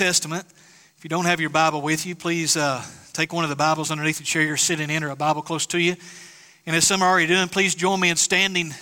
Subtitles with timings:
[0.00, 0.46] Testament.
[0.96, 2.82] If you don't have your Bible with you, please uh,
[3.12, 5.66] take one of the Bibles underneath the chair you're sitting in or a Bible close
[5.66, 5.94] to you.
[6.64, 8.72] And as some are already doing, please join me in standing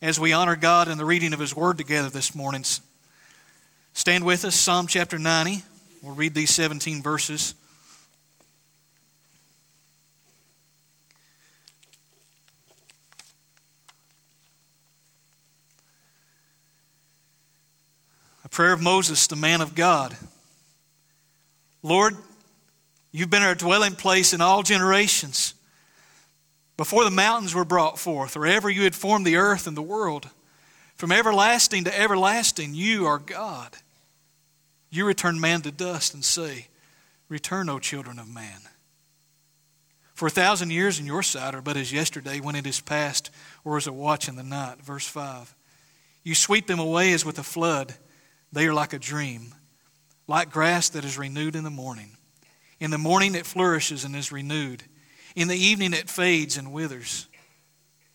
[0.00, 2.62] as we honor God in the reading of His Word together this morning.
[3.92, 5.64] Stand with us, Psalm chapter 90.
[6.00, 7.56] We'll read these 17 verses.
[18.60, 20.14] Prayer of Moses, the man of God.
[21.82, 22.14] Lord,
[23.10, 25.54] you've been our dwelling place in all generations.
[26.76, 29.80] Before the mountains were brought forth, or ever you had formed the earth and the
[29.80, 30.28] world,
[30.96, 33.78] from everlasting to everlasting, you are God.
[34.90, 36.66] You return man to dust and say,
[37.30, 38.60] Return, O children of man.
[40.12, 43.30] For a thousand years in your sight are but as yesterday when it is past,
[43.64, 44.82] or as a watch in the night.
[44.82, 45.54] Verse 5.
[46.24, 47.94] You sweep them away as with a flood.
[48.52, 49.54] They are like a dream,
[50.26, 52.16] like grass that is renewed in the morning.
[52.80, 54.82] In the morning it flourishes and is renewed.
[55.36, 57.28] In the evening it fades and withers.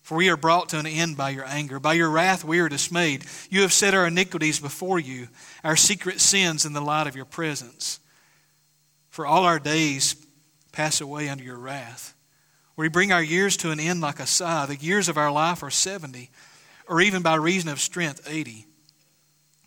[0.01, 1.79] For we are brought to an end by your anger.
[1.79, 3.25] By your wrath we are dismayed.
[3.49, 5.29] You have set our iniquities before you,
[5.63, 7.99] our secret sins in the light of your presence.
[9.09, 10.15] For all our days
[10.71, 12.13] pass away under your wrath.
[12.75, 14.65] We bring our years to an end like a sigh.
[14.65, 16.29] The years of our life are 70,
[16.87, 18.67] or even by reason of strength, 80.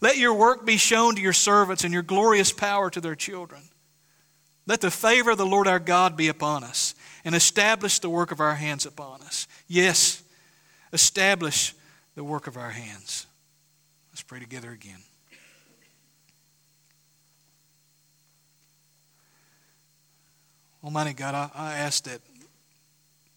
[0.00, 3.62] Let your work be shown to your servants and your glorious power to their children.
[4.66, 6.94] Let the favor of the Lord our God be upon us
[7.24, 9.48] and establish the work of our hands upon us.
[9.66, 10.22] Yes,
[10.92, 11.74] establish
[12.14, 13.26] the work of our hands.
[14.12, 14.98] Let's pray together again.
[20.84, 22.20] Almighty God, I, ask that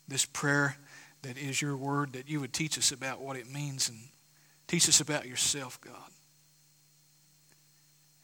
[0.08, 0.78] this prayer
[1.24, 3.98] that is your word, that you would teach us about what it means and
[4.68, 6.11] teach us about yourself, God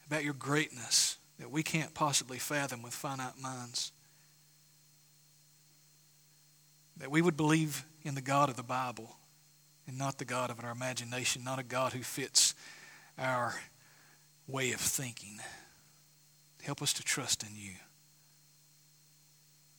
[0.08, 3.92] about your greatness that we can't possibly fathom with finite minds.
[6.96, 9.16] That we would believe in the God of the Bible
[9.86, 12.54] and not the God of our imagination, not a God who fits
[13.18, 13.54] our
[14.46, 15.38] way of thinking.
[16.62, 17.72] Help us to trust in you.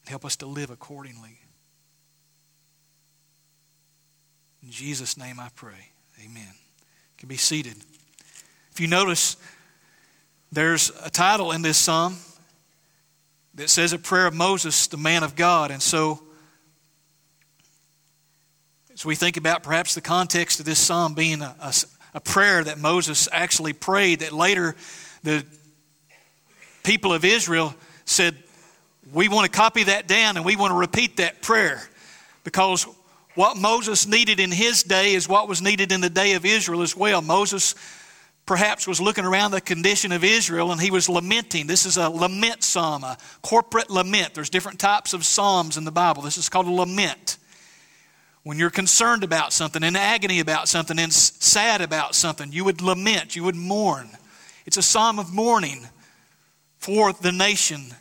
[0.08, 1.40] Help us to live accordingly.
[4.64, 5.92] In Jesus' name I pray.
[6.24, 6.54] Amen.
[6.54, 7.76] You can be seated.
[8.72, 9.38] If you notice,
[10.52, 12.18] there's a title in this psalm
[13.56, 15.70] that says a prayer of Moses, the man of God.
[15.70, 16.22] And so,
[18.92, 21.74] as we think about perhaps the context of this psalm being a, a,
[22.16, 24.76] a prayer that Moses actually prayed, that later
[25.24, 25.46] the
[26.84, 28.36] people of Israel said,
[29.14, 31.82] We want to copy that down and we want to repeat that prayer
[32.44, 32.88] because
[33.36, 36.82] what Moses needed in his day is what was needed in the day of Israel
[36.82, 37.22] as well.
[37.22, 37.76] Moses
[38.50, 41.68] perhaps was looking around the condition of Israel and he was lamenting.
[41.68, 44.34] This is a lament psalm, a corporate lament.
[44.34, 46.24] There's different types of psalms in the Bible.
[46.24, 47.38] This is called a lament.
[48.42, 52.82] When you're concerned about something, in agony about something, and sad about something, you would
[52.82, 54.10] lament, you would mourn.
[54.66, 55.88] It's a psalm of mourning
[56.80, 57.94] for the nation.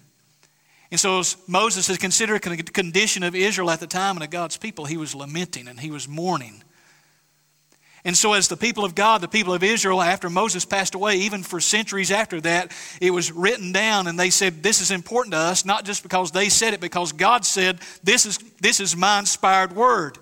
[0.90, 4.56] And so, Moses has considered the condition of Israel at the time and of God's
[4.56, 6.62] people, he was lamenting and he was mourning.
[8.08, 11.16] And so, as the people of God, the people of Israel, after Moses passed away,
[11.16, 12.72] even for centuries after that,
[13.02, 16.30] it was written down, and they said, This is important to us, not just because
[16.30, 20.16] they said it, because God said, This is, this is my inspired word.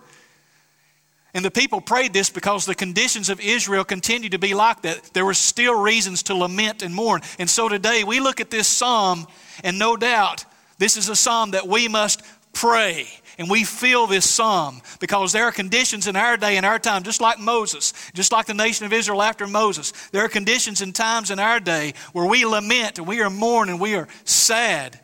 [1.33, 5.11] And the people prayed this because the conditions of Israel continued to be like that.
[5.15, 7.21] There were still reasons to lament and mourn.
[7.39, 9.29] And so today we look at this psalm,
[9.63, 10.45] and no doubt
[10.79, 12.21] this is a psalm that we must
[12.53, 13.07] pray
[13.39, 17.03] and we feel this psalm because there are conditions in our day and our time,
[17.03, 19.93] just like Moses, just like the nation of Israel after Moses.
[20.11, 23.75] There are conditions and times in our day where we lament and we are mourning
[23.75, 24.99] and we are sad.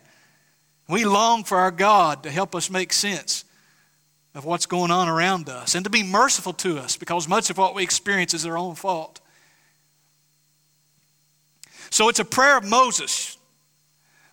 [0.89, 3.45] We long for our God to help us make sense
[4.35, 7.57] of what's going on around us and to be merciful to us because much of
[7.57, 9.21] what we experience is our own fault.
[11.91, 13.32] So it's a prayer of Moses.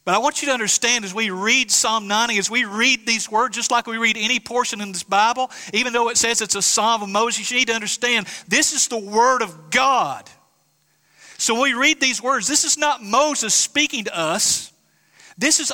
[0.04, 3.30] But I want you to understand as we read Psalm 90, as we read these
[3.30, 6.54] words, just like we read any portion in this Bible, even though it says it's
[6.54, 10.28] a psalm of Moses, you need to understand this is the Word of God.
[11.36, 14.72] So when we read these words, this is not Moses speaking to us.
[15.36, 15.72] This is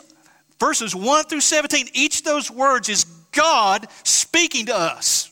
[0.60, 1.88] verses 1 through 17.
[1.92, 5.30] Each of those words is God speaking to us.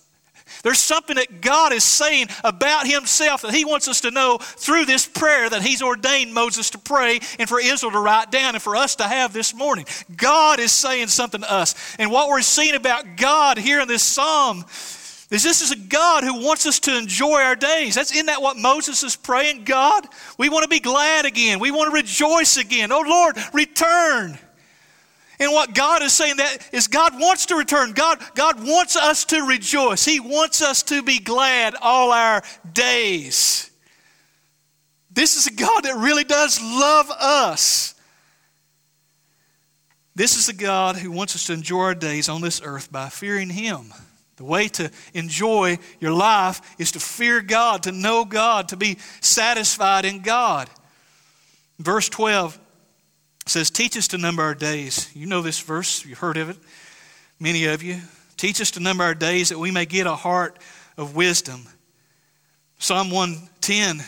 [0.64, 4.86] There's something that God is saying about Himself that He wants us to know through
[4.86, 8.62] this prayer that He's ordained Moses to pray and for Israel to write down and
[8.62, 9.84] for us to have this morning.
[10.16, 11.74] God is saying something to us.
[11.98, 14.64] And what we're seeing about God here in this psalm
[15.30, 17.94] is this is a God who wants us to enjoy our days.
[17.94, 19.64] That's isn't that what Moses is praying?
[19.64, 20.06] God,
[20.38, 21.60] we want to be glad again.
[21.60, 22.90] We want to rejoice again.
[22.90, 24.38] Oh Lord, return.
[25.38, 27.92] And what God is saying that is God wants to return.
[27.92, 30.04] God, God wants us to rejoice.
[30.04, 32.42] He wants us to be glad all our
[32.72, 33.70] days.
[35.10, 37.94] This is a God that really does love us.
[40.16, 43.08] This is a God who wants us to enjoy our days on this earth by
[43.08, 43.92] fearing Him.
[44.36, 48.98] The way to enjoy your life is to fear God, to know God, to be
[49.20, 50.68] satisfied in God.
[51.78, 52.58] Verse 12
[53.46, 55.10] says, Teach us to number our days.
[55.14, 56.56] You know this verse, you've heard of it,
[57.38, 58.00] many of you.
[58.36, 60.58] Teach us to number our days that we may get a heart
[60.96, 61.66] of wisdom.
[62.78, 64.04] Psalm 110,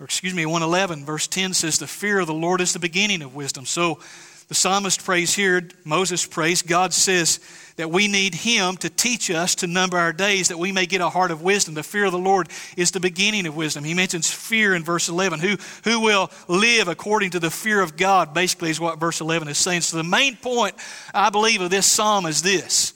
[0.00, 3.22] or excuse me, 111, verse 10 says, The fear of the Lord is the beginning
[3.22, 3.64] of wisdom.
[3.64, 4.00] So
[4.48, 7.40] the psalmist prays here, Moses prays, God says
[7.76, 11.00] that we need him to teach us to number our days that we may get
[11.00, 11.74] a heart of wisdom.
[11.74, 13.82] The fear of the Lord is the beginning of wisdom.
[13.82, 15.40] He mentions fear in verse 11.
[15.40, 19.48] Who, who will live according to the fear of God, basically, is what verse 11
[19.48, 19.82] is saying.
[19.82, 20.76] So the main point,
[21.12, 22.94] I believe, of this psalm is this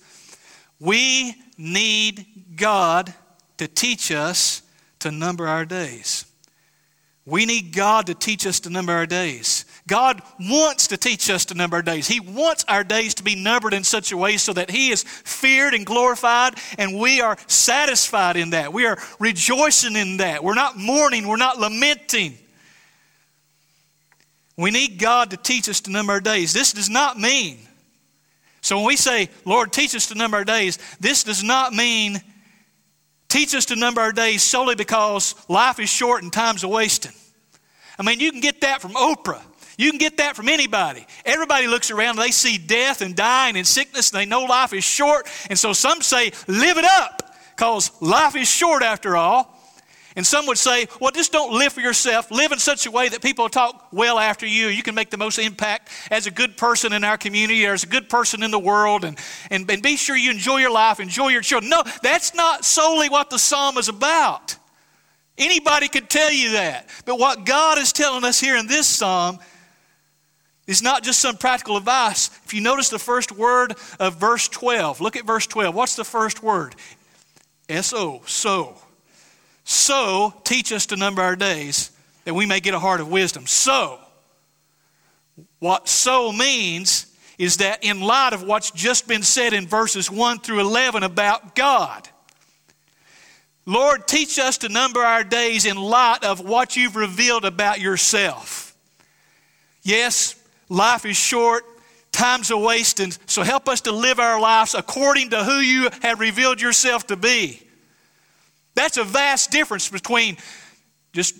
[0.78, 2.26] we need
[2.56, 3.12] God
[3.58, 4.62] to teach us
[5.00, 6.24] to number our days.
[7.26, 9.66] We need God to teach us to number our days.
[9.90, 12.06] God wants to teach us to number our days.
[12.06, 15.02] He wants our days to be numbered in such a way so that He is
[15.02, 18.72] feared and glorified, and we are satisfied in that.
[18.72, 20.44] We are rejoicing in that.
[20.44, 22.38] We're not mourning, we're not lamenting.
[24.56, 26.52] We need God to teach us to number our days.
[26.52, 27.58] This does not mean,
[28.60, 32.20] so when we say, Lord, teach us to number our days, this does not mean
[33.28, 37.12] teach us to number our days solely because life is short and time's a wasting.
[37.98, 39.42] I mean, you can get that from Oprah.
[39.80, 41.06] You can get that from anybody.
[41.24, 44.84] Everybody looks around they see death and dying and sickness and they know life is
[44.84, 45.26] short.
[45.48, 49.56] And so some say, live it up because life is short after all.
[50.16, 52.30] And some would say, well, just don't live for yourself.
[52.30, 54.66] Live in such a way that people talk well after you.
[54.66, 57.84] You can make the most impact as a good person in our community or as
[57.84, 59.06] a good person in the world.
[59.06, 59.18] And,
[59.50, 61.70] and, and be sure you enjoy your life, enjoy your children.
[61.70, 64.56] No, that's not solely what the psalm is about.
[65.38, 66.90] Anybody could tell you that.
[67.06, 69.38] But what God is telling us here in this psalm
[70.70, 72.30] is not just some practical advice.
[72.44, 75.74] If you notice the first word of verse 12, look at verse 12.
[75.74, 76.76] What's the first word?
[77.68, 78.76] S O, so.
[79.64, 81.90] So, teach us to number our days
[82.24, 83.48] that we may get a heart of wisdom.
[83.48, 83.98] So,
[85.58, 90.38] what so means is that in light of what's just been said in verses 1
[90.38, 92.08] through 11 about God,
[93.66, 98.76] Lord, teach us to number our days in light of what you've revealed about yourself.
[99.82, 100.36] Yes,
[100.70, 101.64] Life is short,
[102.12, 106.20] time's a wasting, so help us to live our lives according to who you have
[106.20, 107.60] revealed yourself to be.
[108.74, 110.36] That's a vast difference between
[111.12, 111.34] just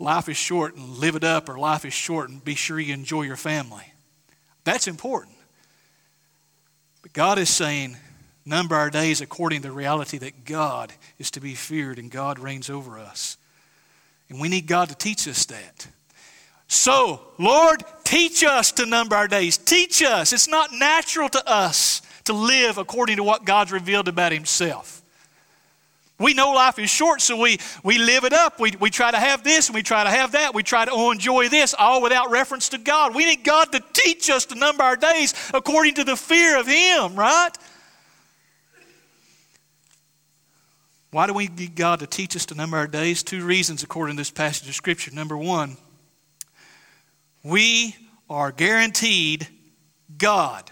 [0.00, 2.92] life is short and live it up, or life is short and be sure you
[2.92, 3.84] enjoy your family.
[4.64, 5.36] That's important.
[7.02, 7.96] But God is saying,
[8.44, 12.40] number our days according to the reality that God is to be feared and God
[12.40, 13.36] reigns over us.
[14.28, 15.86] And we need God to teach us that.
[16.72, 19.58] So, Lord, teach us to number our days.
[19.58, 20.32] Teach us.
[20.32, 25.02] It's not natural to us to live according to what God's revealed about Himself.
[26.18, 28.58] We know life is short, so we, we live it up.
[28.58, 30.54] We, we try to have this and we try to have that.
[30.54, 33.14] We try to enjoy this, all without reference to God.
[33.14, 36.66] We need God to teach us to number our days according to the fear of
[36.66, 37.50] Him, right?
[41.10, 43.22] Why do we need God to teach us to number our days?
[43.22, 45.10] Two reasons according to this passage of Scripture.
[45.10, 45.76] Number one,
[47.42, 47.96] we
[48.28, 49.46] are guaranteed
[50.16, 50.70] God.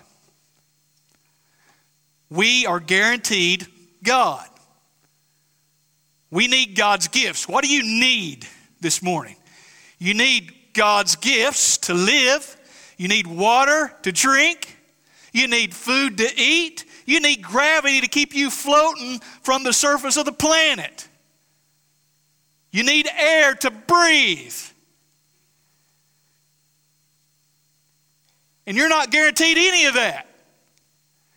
[2.29, 3.67] We are guaranteed
[4.03, 4.47] God.
[6.31, 7.49] We need God's gifts.
[7.49, 8.47] What do you need
[8.81, 9.37] this morning?
[9.99, 12.57] You need God's gifts to live.
[12.97, 14.77] You need water to drink.
[15.33, 16.85] You need food to eat.
[17.05, 21.09] You need gravity to keep you floating from the surface of the planet.
[22.71, 24.55] You need air to breathe.
[28.71, 30.29] And you're not guaranteed any of that.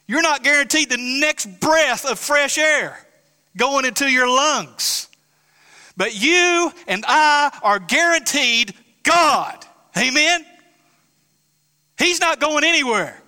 [0.06, 2.96] You're not guaranteed the next breath of fresh air
[3.58, 5.08] going into your lungs.
[5.98, 9.66] But you and I are guaranteed God.
[9.98, 10.46] Amen?
[11.98, 13.20] He's not going anywhere.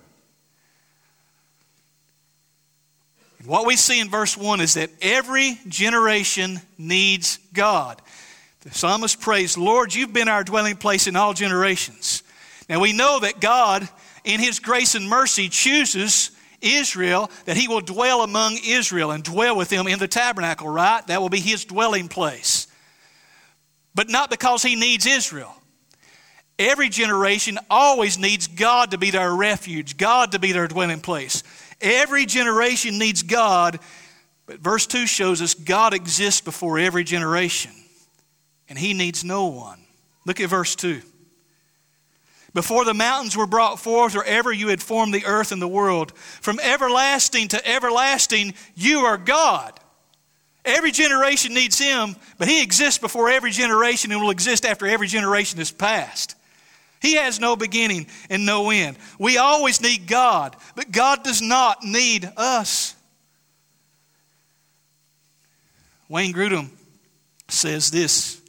[3.44, 8.00] What we see in verse 1 is that every generation needs God.
[8.60, 12.22] The psalmist prays, Lord, you've been our dwelling place in all generations.
[12.68, 13.88] Now we know that God,
[14.26, 19.56] in his grace and mercy, chooses Israel, that he will dwell among Israel and dwell
[19.56, 21.06] with them in the tabernacle, right?
[21.06, 22.66] That will be his dwelling place.
[23.94, 25.54] But not because he needs Israel.
[26.58, 31.42] Every generation always needs God to be their refuge, God to be their dwelling place.
[31.80, 33.78] Every generation needs God,
[34.46, 37.72] but verse 2 shows us God exists before every generation,
[38.68, 39.80] and he needs no one.
[40.24, 41.02] Look at verse 2.
[42.56, 45.68] Before the mountains were brought forth, or ever you had formed the earth and the
[45.68, 49.78] world, from everlasting to everlasting, you are God.
[50.64, 55.06] Every generation needs Him, but He exists before every generation and will exist after every
[55.06, 56.34] generation is passed.
[57.02, 58.96] He has no beginning and no end.
[59.18, 62.94] We always need God, but God does not need us.
[66.08, 66.70] Wayne Grudem
[67.48, 68.40] says this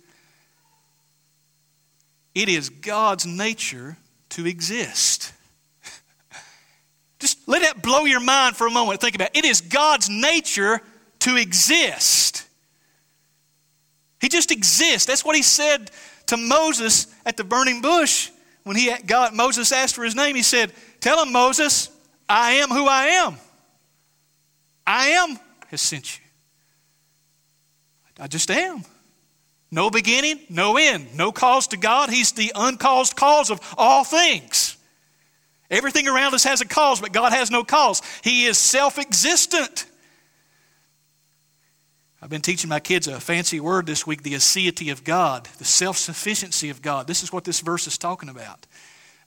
[2.38, 3.98] it is God's nature
[4.30, 5.34] to exist.
[7.20, 9.02] Just let that blow your mind for a moment.
[9.02, 9.40] Think about it.
[9.40, 10.82] It is God's nature
[11.20, 12.46] to exist.
[14.22, 15.06] He just exists.
[15.06, 15.92] That's what he said
[16.28, 18.30] to Moses at the burning bush.
[18.64, 21.90] When he God, Moses asked for his name, he said, Tell him, Moses,
[22.28, 23.38] I am who I am.
[24.86, 26.26] I am has sent you.
[28.20, 28.84] I just am.
[29.70, 32.10] No beginning, no end, no cause to God.
[32.10, 34.78] He's the uncaused cause of all things.
[35.70, 38.02] Everything around us has a cause, but God has no cause.
[38.24, 39.86] He is self existent.
[42.22, 45.66] I've been teaching my kids a fancy word this week the aseity of God, the
[45.66, 47.06] self sufficiency of God.
[47.06, 48.66] This is what this verse is talking about.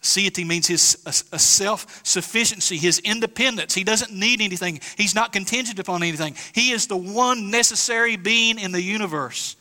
[0.03, 3.75] Aseity means his a, a self sufficiency, his independence.
[3.75, 6.35] He doesn't need anything, he's not contingent upon anything.
[6.55, 9.57] He is the one necessary being in the universe.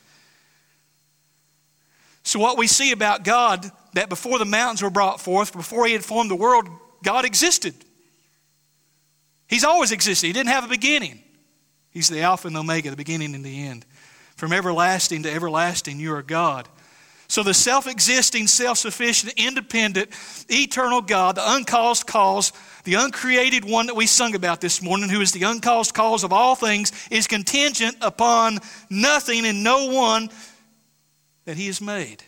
[2.30, 5.94] So, what we see about God, that before the mountains were brought forth, before He
[5.94, 6.70] had formed the world,
[7.02, 7.74] God existed.
[9.48, 10.28] He's always existed.
[10.28, 11.24] He didn't have a beginning.
[11.90, 13.84] He's the Alpha and the Omega, the beginning and the end.
[14.36, 16.70] From everlasting to everlasting, you are God.
[17.30, 20.12] So, the self existing, self sufficient, independent,
[20.50, 25.22] eternal God, the uncaused cause, the uncreated one that we sung about this morning, who
[25.22, 30.30] is the uncaused cause of all things, is contingent upon nothing and no one
[31.50, 32.22] that He has made.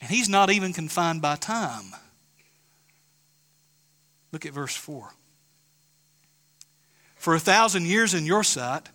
[0.00, 1.92] And He's not even confined by time.
[4.32, 5.10] Look at verse 4.
[7.16, 8.88] For a thousand years in your sight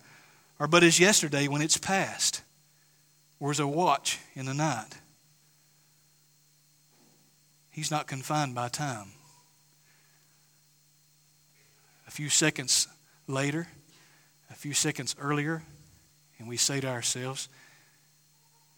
[0.58, 2.42] are but as yesterday when it's past,
[3.38, 4.90] or as a watch in the night.
[7.70, 9.12] He's not confined by time.
[12.08, 12.88] A few seconds
[13.28, 13.68] later,
[14.50, 15.62] a few seconds earlier,
[16.40, 17.48] and we say to ourselves,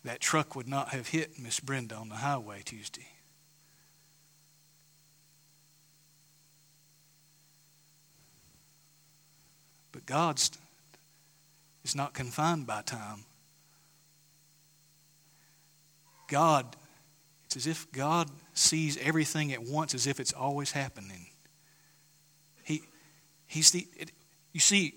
[0.07, 3.09] that truck would not have hit Miss Brenda on the highway Tuesday.
[9.91, 10.53] But God's
[11.85, 13.25] is not confined by time.
[16.29, 16.77] God,
[17.45, 21.27] it's as if God sees everything at once as if it's always happening.
[22.63, 22.83] He,
[23.49, 24.13] he's the, it,
[24.53, 24.95] you see,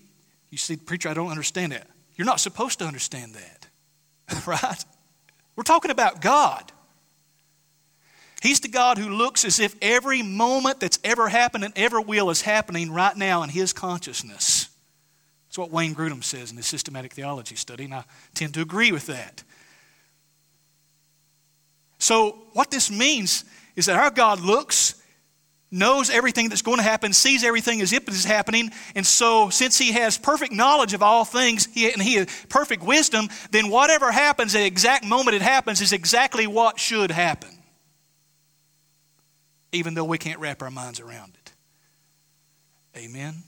[0.51, 1.87] you see, preacher, I don't understand that.
[2.15, 4.85] You're not supposed to understand that, right?
[5.59, 6.71] We're talking about God.
[8.41, 12.29] He's the God who looks as if every moment that's ever happened and ever will
[12.29, 14.69] is happening right now in his consciousness.
[15.49, 18.93] That's what Wayne Grudem says in his systematic theology study, and I tend to agree
[18.93, 19.43] with that.
[21.97, 23.43] So, what this means
[23.75, 24.98] is that our God looks
[25.71, 29.49] knows everything that's going to happen, sees everything as if it is happening, and so
[29.49, 33.69] since he has perfect knowledge of all things he, and he has perfect wisdom, then
[33.69, 37.51] whatever happens at the exact moment it happens is exactly what should happen,
[39.71, 41.51] even though we can't wrap our minds around it.
[42.97, 43.43] Amen.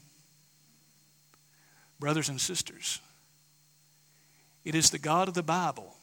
[2.00, 3.00] Brothers and sisters,
[4.64, 5.96] it is the God of the Bible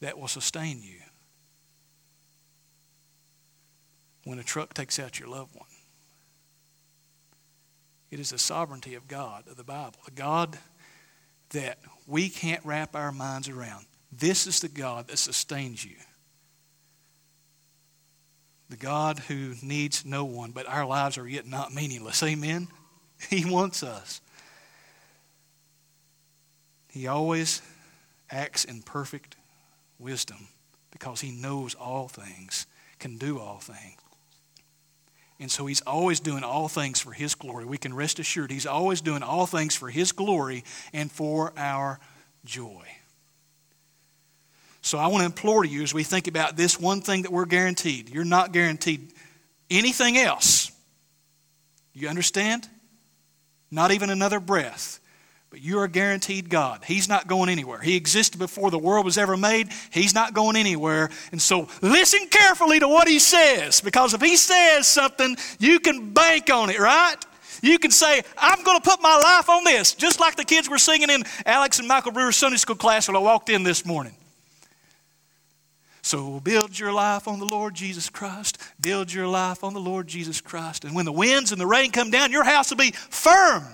[0.00, 1.01] that will sustain you
[4.24, 5.68] when a truck takes out your loved one.
[8.10, 10.58] It is the sovereignty of God, of the Bible, the God
[11.50, 13.86] that we can't wrap our minds around.
[14.12, 15.96] This is the God that sustains you.
[18.68, 22.22] The God who needs no one, but our lives are yet not meaningless.
[22.22, 22.68] Amen?
[23.30, 24.20] He wants us.
[26.88, 27.62] He always
[28.32, 29.36] acts in perfect
[30.00, 30.48] wisdom
[30.90, 32.66] because he knows all things,
[32.98, 33.96] can do all things.
[35.42, 37.64] And so he's always doing all things for his glory.
[37.64, 41.98] We can rest assured he's always doing all things for his glory and for our
[42.44, 42.84] joy.
[44.82, 47.46] So I want to implore you as we think about this one thing that we're
[47.46, 48.08] guaranteed.
[48.08, 49.12] You're not guaranteed
[49.68, 50.70] anything else.
[51.92, 52.68] You understand?
[53.68, 55.00] Not even another breath.
[55.52, 56.82] But you are guaranteed God.
[56.82, 57.78] He's not going anywhere.
[57.78, 59.68] He existed before the world was ever made.
[59.90, 61.10] He's not going anywhere.
[61.30, 66.14] And so listen carefully to what He says, because if He says something, you can
[66.14, 67.16] bank on it, right?
[67.60, 70.70] You can say, I'm going to put my life on this, just like the kids
[70.70, 73.84] were singing in Alex and Michael Brewer's Sunday school class when I walked in this
[73.84, 74.14] morning.
[76.00, 78.56] So build your life on the Lord Jesus Christ.
[78.80, 80.86] Build your life on the Lord Jesus Christ.
[80.86, 83.64] And when the winds and the rain come down, your house will be firm.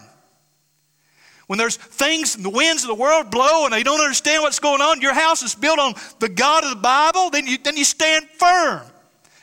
[1.48, 4.60] When there's things, and the winds of the world blow and they don't understand what's
[4.60, 7.74] going on, your house is built on the God of the Bible, then you, then
[7.76, 8.82] you stand firm.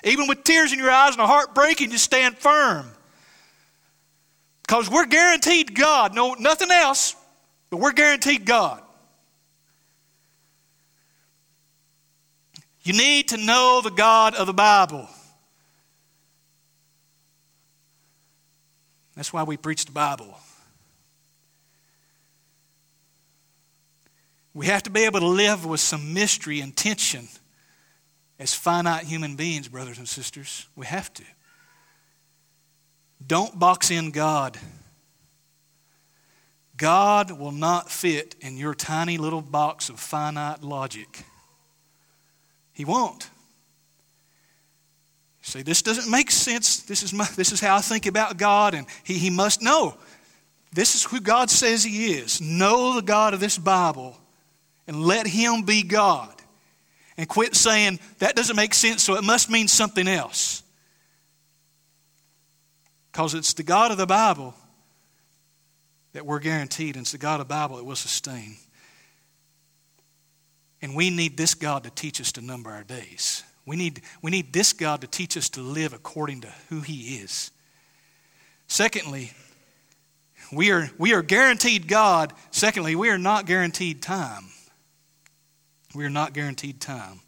[0.03, 2.87] Even with tears in your eyes and a heart breaking, you stand firm.
[4.61, 6.13] Because we're guaranteed God.
[6.13, 7.15] No, nothing else,
[7.71, 8.83] but we're guaranteed God.
[12.83, 15.09] You need to know the God of the Bible.
[19.15, 20.34] That's why we preach the Bible.
[24.55, 27.27] We have to be able to live with some mystery and tension
[28.39, 30.67] as finite human beings, brothers and sisters.
[30.77, 31.23] We have to.
[33.27, 34.57] Don't box in God.
[36.77, 41.25] God will not fit in your tiny little box of finite logic.
[42.71, 43.29] He won't.
[45.41, 46.81] See, this doesn't make sense.
[46.83, 49.97] This is, my, this is how I think about God, and he, he must know.
[50.71, 52.39] This is who God says He is.
[52.41, 54.17] Know the God of this Bible
[54.87, 56.31] and let Him be God.
[57.17, 60.63] And quit saying, that doesn't make sense, so it must mean something else.
[63.11, 64.53] Because it's the God of the Bible
[66.11, 68.57] that we're guaranteed, and it's the God of the Bible that will sustain.
[70.81, 73.43] And we need this God to teach us to number our days.
[73.65, 77.17] We need, we need this God to teach us to live according to who He
[77.17, 77.51] is.
[78.67, 79.31] Secondly,
[80.51, 82.33] we are, we are guaranteed God.
[82.51, 84.45] Secondly, we are not guaranteed time.
[85.95, 87.21] We are not guaranteed time.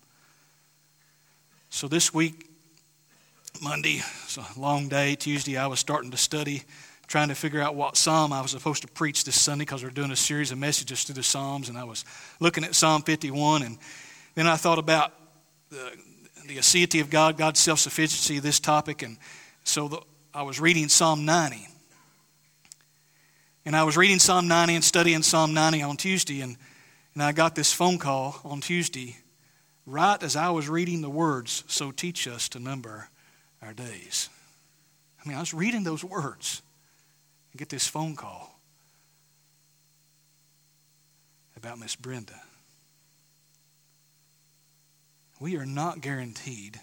[1.70, 2.50] So this week,
[3.62, 5.16] Monday, it's a long day.
[5.16, 6.64] Tuesday, I was starting to study,
[7.08, 9.90] trying to figure out what psalm I was supposed to preach this Sunday because we're
[9.90, 12.04] doing a series of messages through the Psalms, and I was
[12.42, 13.78] looking at Psalm 51, and
[14.36, 15.14] then I thought about
[15.70, 15.94] the,
[16.46, 19.18] the aseity of God, God's self sufficiency, this topic, and
[19.64, 20.02] so the,
[20.34, 21.70] I was reading Psalm 90.
[23.66, 26.58] And I was reading Psalm 90 and studying Psalm 90 on Tuesday, and
[27.18, 29.18] and I got this phone call on Tuesday,
[29.88, 33.10] right as I was reading the words, So teach us to number
[33.60, 34.30] our days.
[35.20, 36.62] I mean, I was reading those words
[37.52, 38.60] and get this phone call
[41.56, 42.40] about Miss Brenda.
[45.40, 46.80] We are not guaranteed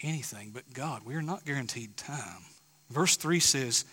[0.00, 1.02] anything but God.
[1.04, 2.42] We are not guaranteed time.
[2.90, 3.84] Verse 3 says,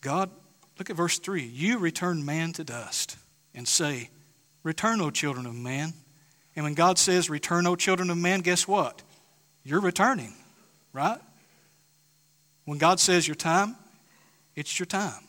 [0.00, 0.30] God,
[0.78, 3.18] look at verse 3 you return man to dust
[3.56, 4.10] and say,
[4.62, 5.94] Return, O children of man.
[6.54, 9.02] And when God says, Return, O children of man, guess what?
[9.64, 10.34] You're returning,
[10.92, 11.18] right?
[12.66, 13.74] When God says your time,
[14.54, 15.22] it's your time.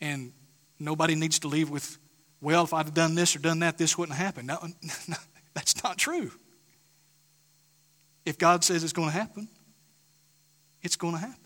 [0.00, 0.32] And
[0.78, 1.98] nobody needs to leave with,
[2.40, 4.46] well, if I'd have done this or done that, this wouldn't happen.
[4.46, 4.58] No,
[5.08, 5.16] no
[5.54, 6.30] that's not true.
[8.24, 9.48] If God says it's going to happen,
[10.82, 11.41] it's going to happen.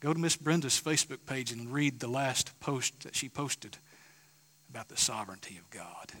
[0.00, 3.78] Go to Miss Brenda's Facebook page and read the last post that she posted
[4.70, 6.12] about the sovereignty of God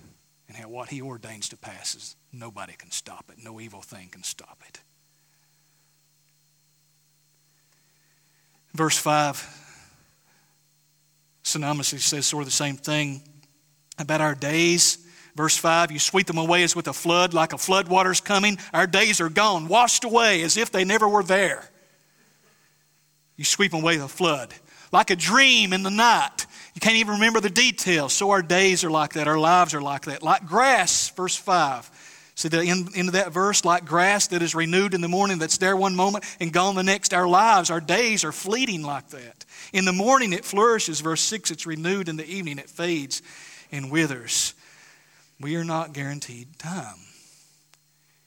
[0.48, 3.42] and how what He ordains to pass is nobody can stop it.
[3.42, 4.80] No evil thing can stop it.
[8.74, 9.64] Verse 5
[11.44, 13.22] synonymously says sort of the same thing
[13.98, 14.98] about our days.
[15.34, 18.58] Verse 5 You sweep them away as with a flood, like a flood waters coming.
[18.72, 21.70] Our days are gone, washed away as if they never were there.
[23.38, 24.52] You sweep away the flood.
[24.92, 26.46] Like a dream in the night.
[26.74, 28.12] You can't even remember the details.
[28.12, 29.28] So our days are like that.
[29.28, 30.22] Our lives are like that.
[30.22, 31.90] Like grass, verse 5.
[32.34, 33.64] See the end, end of that verse?
[33.64, 36.84] Like grass that is renewed in the morning, that's there one moment and gone the
[36.84, 37.12] next.
[37.12, 39.44] Our lives, our days are fleeting like that.
[39.72, 41.00] In the morning it flourishes.
[41.00, 42.08] Verse 6, it's renewed.
[42.08, 43.22] In the evening it fades
[43.72, 44.54] and withers.
[45.40, 46.98] We are not guaranteed time.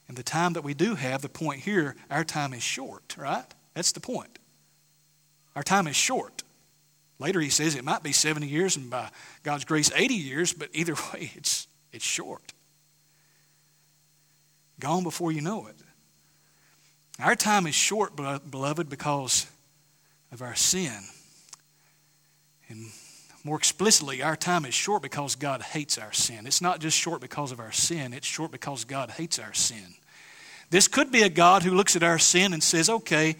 [0.08, 3.46] And the time that we do have, the point here, our time is short, right?
[3.74, 4.38] That's the point.
[5.54, 6.42] Our time is short.
[7.18, 9.10] Later he says it might be 70 years and by
[9.42, 12.52] God's grace 80 years, but either way, it's, it's short.
[14.80, 15.76] Gone before you know it.
[17.20, 19.46] Our time is short, beloved, because
[20.32, 20.98] of our sin.
[22.68, 22.86] And
[23.44, 26.46] more explicitly, our time is short because God hates our sin.
[26.46, 29.94] It's not just short because of our sin, it's short because God hates our sin.
[30.70, 33.36] This could be a God who looks at our sin and says, okay,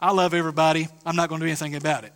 [0.00, 2.12] I love everybody, I'm not going to do anything about it.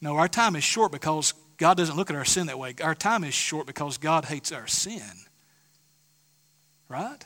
[0.00, 2.74] No, our time is short because God doesn't look at our sin that way.
[2.82, 5.02] Our time is short because God hates our sin.
[6.88, 7.24] Right?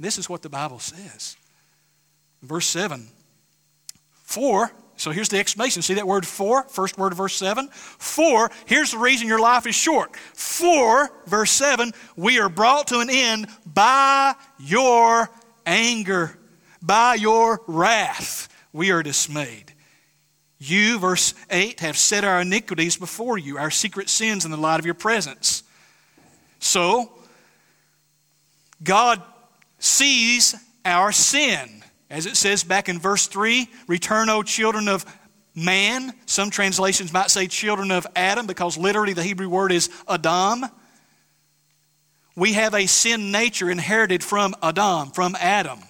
[0.00, 1.36] This is what the Bible says.
[2.42, 3.08] Verse 7
[4.24, 5.82] For, so here's the explanation.
[5.82, 6.62] See that word for?
[6.64, 7.68] First word of verse 7.
[7.68, 10.16] For, here's the reason your life is short.
[10.16, 15.28] For, verse 7, we are brought to an end by your
[15.66, 16.36] anger,
[16.82, 18.48] by your wrath.
[18.72, 19.72] We are dismayed.
[20.58, 24.78] You, verse 8, have set our iniquities before you, our secret sins in the light
[24.78, 25.62] of your presence.
[26.60, 27.12] So,
[28.82, 29.20] God
[29.78, 31.82] sees our sin.
[32.08, 35.04] As it says back in verse 3 Return, O children of
[35.54, 36.12] man.
[36.26, 40.64] Some translations might say children of Adam because literally the Hebrew word is Adam.
[42.34, 45.80] We have a sin nature inherited from Adam, from Adam.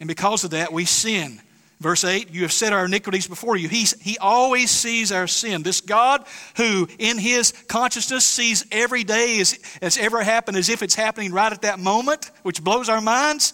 [0.00, 1.40] And because of that, we sin.
[1.80, 3.68] Verse 8, you have set our iniquities before you.
[3.68, 5.62] He's, he always sees our sin.
[5.62, 6.24] This God
[6.56, 11.32] who, in his consciousness, sees every day as, as ever happened as if it's happening
[11.32, 13.52] right at that moment, which blows our minds,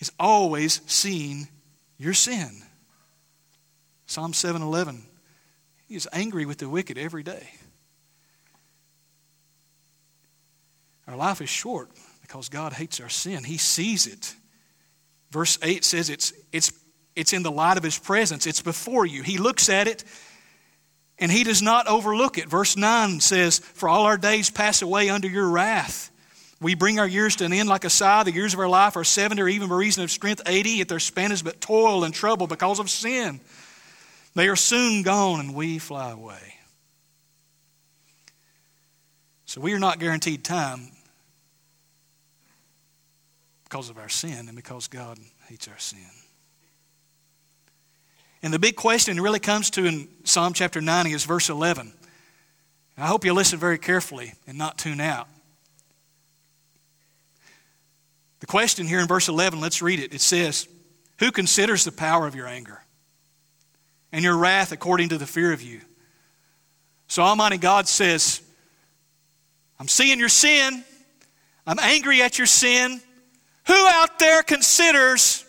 [0.00, 1.48] is always seeing
[1.96, 2.50] your sin.
[4.06, 5.02] Psalm 7:11.
[5.86, 7.48] He is angry with the wicked every day.
[11.06, 11.90] Our life is short
[12.34, 13.44] because God hates our sin.
[13.44, 14.34] He sees it.
[15.30, 16.72] Verse 8 says it's, it's,
[17.14, 19.22] it's in the light of his presence, it's before you.
[19.22, 20.02] He looks at it
[21.16, 22.48] and he does not overlook it.
[22.48, 26.10] Verse 9 says, For all our days pass away under your wrath.
[26.60, 28.24] We bring our years to an end like a sigh.
[28.24, 30.88] The years of our life are 70 or even by reason of strength 80, yet
[30.88, 33.38] their span is but toil and trouble because of sin.
[34.34, 36.56] They are soon gone and we fly away.
[39.44, 40.90] So we are not guaranteed time
[43.74, 46.06] because of our sin and because God hates our sin.
[48.40, 51.92] And the big question really comes to in Psalm chapter 90 is verse 11.
[52.96, 55.26] I hope you listen very carefully and not tune out.
[58.38, 60.14] The question here in verse 11, let's read it.
[60.14, 60.68] It says,
[61.18, 62.80] Who considers the power of your anger
[64.12, 65.80] and your wrath according to the fear of you?
[67.08, 68.40] So Almighty God says,
[69.80, 70.84] I'm seeing your sin.
[71.66, 73.00] I'm angry at your sin.
[73.66, 75.44] Who out there considers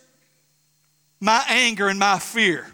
[1.20, 2.68] my anger and my fear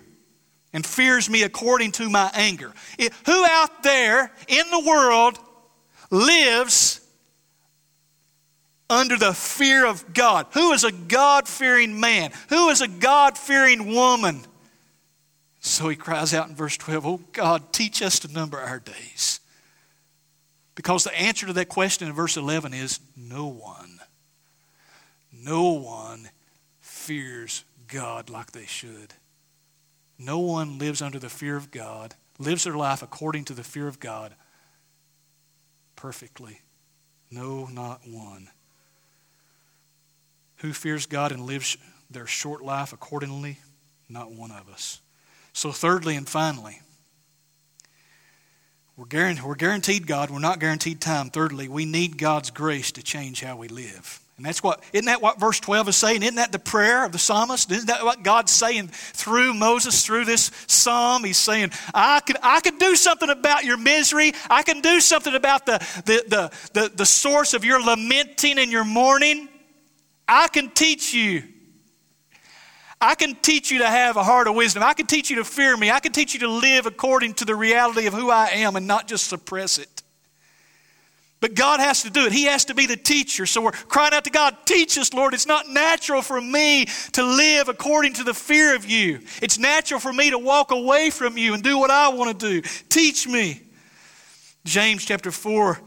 [0.73, 2.71] and fears me according to my anger?
[3.25, 5.39] Who out there in the world
[6.09, 7.01] lives
[8.89, 10.47] under the fear of God?
[10.51, 12.31] Who is a God fearing man?
[12.49, 14.41] Who is a God fearing woman?
[15.59, 19.39] So he cries out in verse 12, Oh God, teach us to number our days.
[20.75, 23.90] Because the answer to that question in verse 11 is no one.
[25.43, 26.29] No one
[26.79, 29.13] fears God like they should.
[30.19, 33.87] No one lives under the fear of God, lives their life according to the fear
[33.87, 34.35] of God
[35.95, 36.61] perfectly.
[37.31, 38.49] No, not one.
[40.57, 41.77] Who fears God and lives
[42.09, 43.57] their short life accordingly?
[44.09, 45.01] Not one of us.
[45.53, 46.81] So, thirdly and finally,
[48.95, 49.05] we're
[49.55, 51.29] guaranteed, God, we're not guaranteed time.
[51.29, 54.19] Thirdly, we need God's grace to change how we live.
[54.41, 56.23] And that's what, isn't that what verse 12 is saying?
[56.23, 57.71] Isn't that the prayer of the psalmist?
[57.71, 61.23] Isn't that what God's saying through Moses, through this psalm?
[61.23, 64.33] He's saying, I can, I can do something about your misery.
[64.49, 68.71] I can do something about the, the, the, the, the source of your lamenting and
[68.71, 69.47] your mourning.
[70.27, 71.43] I can teach you.
[72.99, 74.81] I can teach you to have a heart of wisdom.
[74.81, 75.91] I can teach you to fear me.
[75.91, 78.87] I can teach you to live according to the reality of who I am and
[78.87, 80.00] not just suppress it.
[81.41, 82.31] But God has to do it.
[82.31, 83.47] He has to be the teacher.
[83.47, 85.33] So we're crying out to God, teach us, Lord.
[85.33, 89.19] It's not natural for me to live according to the fear of you.
[89.41, 92.61] It's natural for me to walk away from you and do what I want to
[92.61, 92.69] do.
[92.89, 93.61] Teach me.
[94.65, 95.79] James chapter 4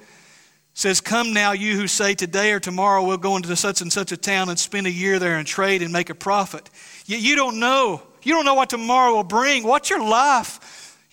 [0.75, 4.11] says, Come now, you who say, Today or tomorrow we'll go into such and such
[4.11, 6.69] a town and spend a year there and trade and make a profit.
[7.07, 8.03] Yet you don't know.
[8.25, 9.65] You don't know what tomorrow will bring.
[9.65, 10.59] What's your life?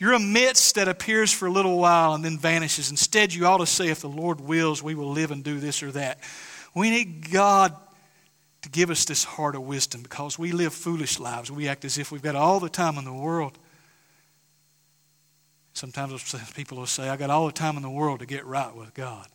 [0.02, 2.90] You're a mist that appears for a little while and then vanishes.
[2.90, 5.84] Instead, you ought to say, if the Lord wills, we will live and do this
[5.84, 6.20] or that.
[6.74, 7.76] We need God
[8.64, 11.52] to give us this heart of wisdom because we live foolish lives.
[11.52, 13.60] We act as if we've got all the time in the world.
[15.74, 18.76] Sometimes people will say, I got all the time in the world to get right
[18.76, 19.28] with God.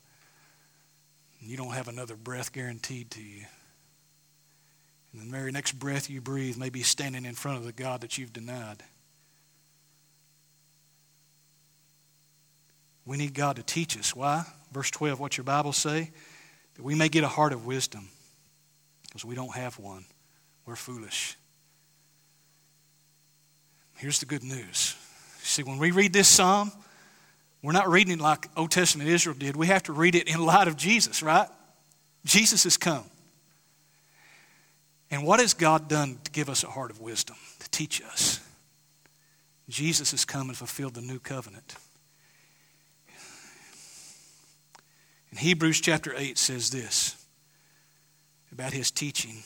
[1.40, 3.44] And you don't have another breath guaranteed to you.
[5.12, 8.00] And the very next breath you breathe may be standing in front of the God
[8.00, 8.82] that you've denied.
[13.06, 14.14] We need God to teach us.
[14.14, 14.44] Why?
[14.72, 16.10] Verse 12, what your Bible say?
[16.74, 18.08] That we may get a heart of wisdom.
[19.04, 20.04] Because we don't have one.
[20.66, 21.36] We're foolish.
[23.96, 24.96] Here's the good news.
[25.42, 26.72] See, when we read this psalm,
[27.62, 29.56] we're not reading it like Old Testament Israel did.
[29.56, 31.48] We have to read it in light of Jesus, right?
[32.24, 33.04] Jesus has come.
[35.10, 38.40] And what has God done to give us a heart of wisdom, to teach us?
[39.68, 41.76] Jesus has come and fulfilled the new covenant.
[45.32, 47.16] In Hebrews chapter 8 says this
[48.52, 49.42] about his teaching.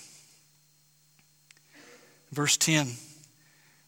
[2.30, 2.88] Verse 10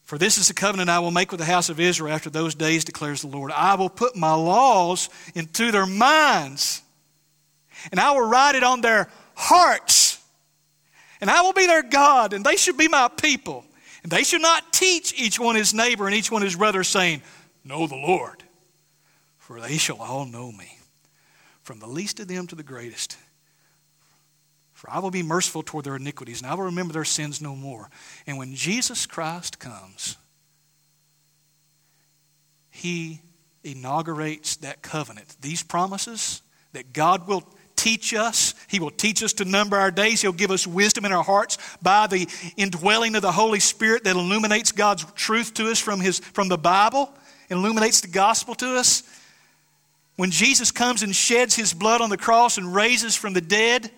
[0.02, 2.55] For this is the covenant I will make with the house of Israel after those
[2.55, 3.52] days, declares the Lord.
[3.52, 6.83] I will put my laws into their minds,
[7.90, 10.18] and I will write it on their hearts.
[11.20, 13.64] And I will be their God, and they should be my people.
[14.02, 17.22] And they should not teach each one his neighbor and each one his brother, saying,
[17.62, 18.42] Know the Lord,
[19.38, 20.78] for they shall all know me
[21.62, 23.16] from the least of them to the greatest.
[24.72, 27.55] For I will be merciful toward their iniquities, and I will remember their sins no
[27.55, 27.88] more.
[28.27, 30.16] And when Jesus Christ comes,
[32.70, 33.20] he
[33.62, 35.37] inaugurates that covenant.
[35.40, 37.44] These promises that God will
[37.77, 38.55] teach us.
[38.68, 40.22] He will teach us to number our days.
[40.22, 44.16] He'll give us wisdom in our hearts by the indwelling of the Holy Spirit that
[44.16, 47.12] illuminates God's truth to us from, his, from the Bible,
[47.51, 49.03] illuminates the gospel to us.
[50.16, 53.90] When Jesus comes and sheds his blood on the cross and raises from the dead,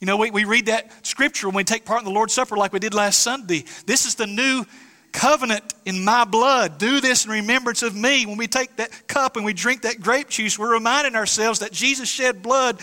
[0.00, 2.56] you know, we, we read that scripture when we take part in the Lord's Supper
[2.56, 3.64] like we did last Sunday.
[3.86, 4.64] This is the new
[5.12, 6.78] covenant in my blood.
[6.78, 8.26] Do this in remembrance of me.
[8.26, 11.72] When we take that cup and we drink that grape juice, we're reminding ourselves that
[11.72, 12.82] Jesus shed blood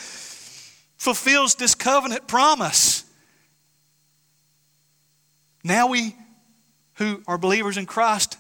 [0.98, 3.04] fulfills this covenant promise.
[5.64, 6.16] Now we
[6.96, 8.38] who are believers in Christ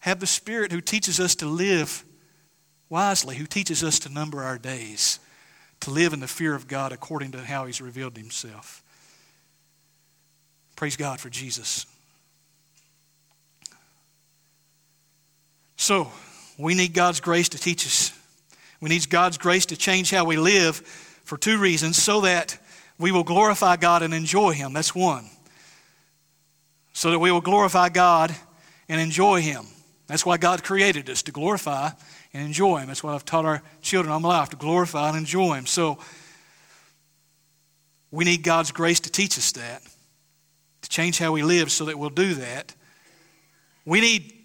[0.00, 2.04] have the Spirit who teaches us to live
[2.88, 5.18] wisely, who teaches us to number our days,
[5.80, 8.82] to live in the fear of God according to how He's revealed Himself.
[10.76, 11.86] Praise God for Jesus.
[15.76, 16.10] So,
[16.58, 18.12] we need God's grace to teach us.
[18.80, 22.58] We need God's grace to change how we live for two reasons so that
[22.98, 24.72] we will glorify God and enjoy Him.
[24.72, 25.28] That's one.
[26.92, 28.34] So that we will glorify God
[28.88, 29.66] and enjoy Him.
[30.06, 31.90] That's why God created us to glorify
[32.36, 32.88] and enjoy Him.
[32.88, 35.64] That's what I've taught our children all my life to glorify and enjoy Him.
[35.64, 35.98] So
[38.10, 39.82] we need God's grace to teach us that,
[40.82, 42.74] to change how we live so that we'll do that.
[43.86, 44.35] We need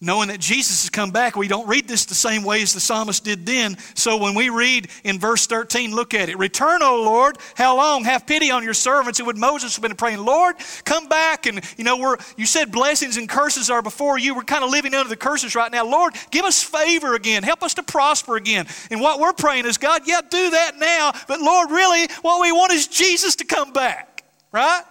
[0.00, 1.34] knowing that Jesus has come back.
[1.34, 3.76] We don't read this the same way as the psalmist did then.
[3.94, 6.38] So when we read in verse 13, look at it.
[6.38, 8.04] Return, O Lord, how long?
[8.04, 9.18] Have pity on your servants.
[9.18, 11.46] And when Moses have been praying, Lord, come back.
[11.46, 14.34] And you know, we're you said blessings and curses are before you.
[14.34, 15.84] We're kind of living under the curses right now.
[15.84, 17.42] Lord, give us favor again.
[17.42, 18.66] Help us to prosper again.
[18.90, 21.12] And what we're praying is, God, yeah, do that now.
[21.26, 24.24] But Lord, really, what we want is Jesus to come back.
[24.52, 24.82] Right?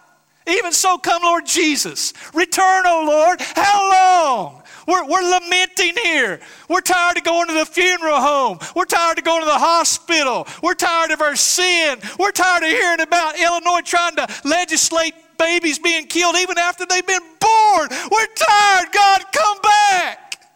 [0.47, 2.13] Even so, come, Lord Jesus.
[2.33, 3.41] Return, O Lord.
[3.41, 4.63] How long?
[4.87, 6.39] We're, we're lamenting here.
[6.69, 8.59] We're tired of going to the funeral home.
[8.73, 10.47] We're tired of going to the hospital.
[10.63, 11.99] We're tired of our sin.
[12.17, 17.05] We're tired of hearing about Illinois trying to legislate babies being killed even after they've
[17.05, 17.89] been born.
[18.09, 18.91] We're tired.
[18.93, 20.47] God, come back.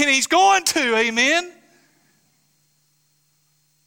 [0.00, 1.52] And He's going to, amen.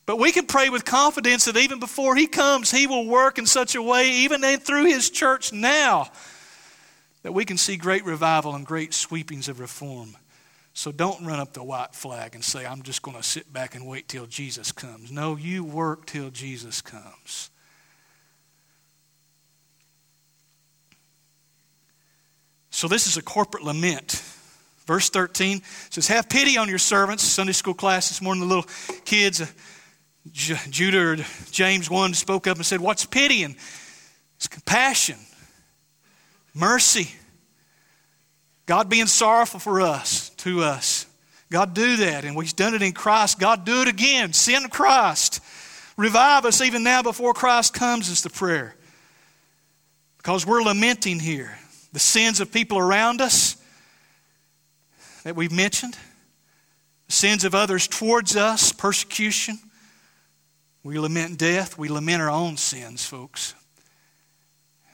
[0.06, 3.48] But we can pray with confidence that even before He comes, He will work in
[3.48, 6.10] such a way, even through His church now,
[7.28, 10.16] that we can see great revival and great sweepings of reform.
[10.74, 13.76] So don't run up the white flag and say, I'm just going to sit back
[13.76, 15.12] and wait till Jesus comes.
[15.12, 17.50] No, you work till Jesus comes.
[22.70, 24.24] So this is a corporate lament.
[24.86, 27.24] Verse 13 says, Have pity on your servants.
[27.24, 28.72] Sunday school class this morning, the little
[29.04, 29.44] kids,
[30.32, 31.18] Judah or
[31.52, 33.44] James 1 spoke up and said, What's pity?
[33.44, 33.58] And
[34.38, 35.18] it's compassion
[36.58, 37.12] mercy.
[38.66, 41.06] God being sorrowful for us, to us.
[41.50, 43.40] God do that, and we've done it in Christ.
[43.40, 44.34] God do it again.
[44.34, 45.40] Send Christ.
[45.96, 48.76] Revive us even now before Christ comes is the prayer.
[50.18, 51.58] Because we're lamenting here
[51.94, 53.56] the sins of people around us
[55.24, 55.98] that we've mentioned,
[57.08, 59.58] the sins of others towards us, persecution,
[60.84, 63.56] We lament death, we lament our own sins, folks.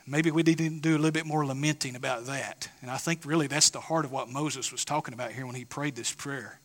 [0.05, 2.69] Maybe we need to do a little bit more lamenting about that.
[2.81, 5.55] And I think really that's the heart of what Moses was talking about here when
[5.55, 6.59] he prayed this prayer.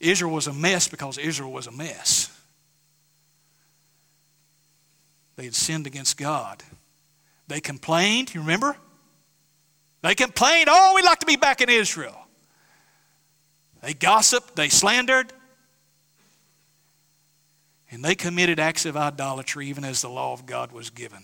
[0.00, 2.34] Israel was a mess because Israel was a mess.
[5.36, 6.62] They had sinned against God.
[7.46, 8.76] They complained, you remember?
[10.02, 12.16] They complained, oh, we'd like to be back in Israel.
[13.82, 15.32] They gossiped, they slandered,
[17.90, 21.22] and they committed acts of idolatry even as the law of God was given.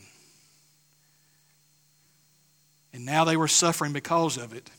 [2.95, 4.71] And now they were suffering because of it.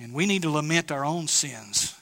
[0.00, 1.94] And we need to lament our own sins.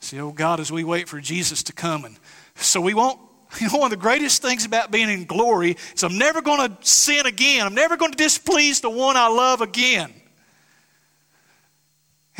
[0.00, 2.04] See, oh God, as we wait for Jesus to come.
[2.04, 2.18] And
[2.56, 3.18] so we won't,
[3.60, 6.68] you know, one of the greatest things about being in glory is I'm never going
[6.68, 7.66] to sin again.
[7.66, 10.12] I'm never going to displease the one I love again.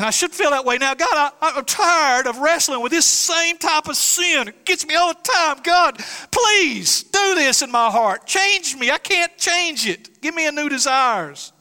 [0.00, 0.94] And I should feel that way now.
[0.94, 4.48] God, I, am tired of wrestling with this same type of sin.
[4.48, 5.58] It gets me all the time.
[5.62, 8.24] God, please do this in my heart.
[8.26, 8.90] Change me.
[8.90, 10.22] I can't change it.
[10.22, 11.52] Give me a new desires.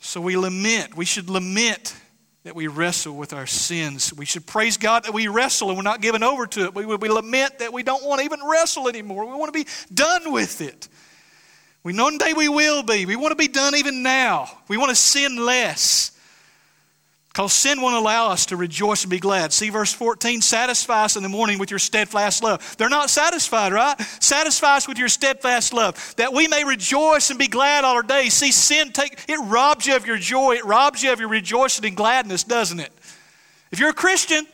[0.00, 0.94] So we lament.
[0.94, 1.96] We should lament
[2.44, 4.12] that we wrestle with our sins.
[4.12, 6.74] We should praise God that we wrestle and we're not given over to it.
[6.74, 9.24] We, we lament that we don't want to even wrestle anymore.
[9.24, 10.88] We want to be done with it.
[11.86, 13.06] We know one day we will be.
[13.06, 14.50] We want to be done even now.
[14.66, 16.10] We want to sin less.
[17.28, 19.52] Because sin won't allow us to rejoice and be glad.
[19.52, 22.74] See verse 14, satisfy us in the morning with your steadfast love.
[22.76, 24.00] They're not satisfied, right?
[24.18, 28.02] Satisfy us with your steadfast love, that we may rejoice and be glad all our
[28.02, 28.34] days.
[28.34, 31.86] See, sin take it robs you of your joy, it robs you of your rejoicing
[31.86, 32.90] and gladness, doesn't it?
[33.70, 34.44] If you're a Christian,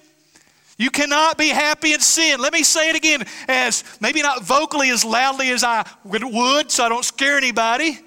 [0.78, 2.40] you cannot be happy in sin.
[2.40, 6.84] Let me say it again, as maybe not vocally as loudly as I would, so
[6.84, 7.98] I don't scare anybody,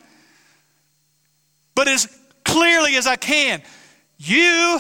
[1.76, 2.08] but as
[2.44, 3.62] clearly as I can.
[4.18, 4.80] You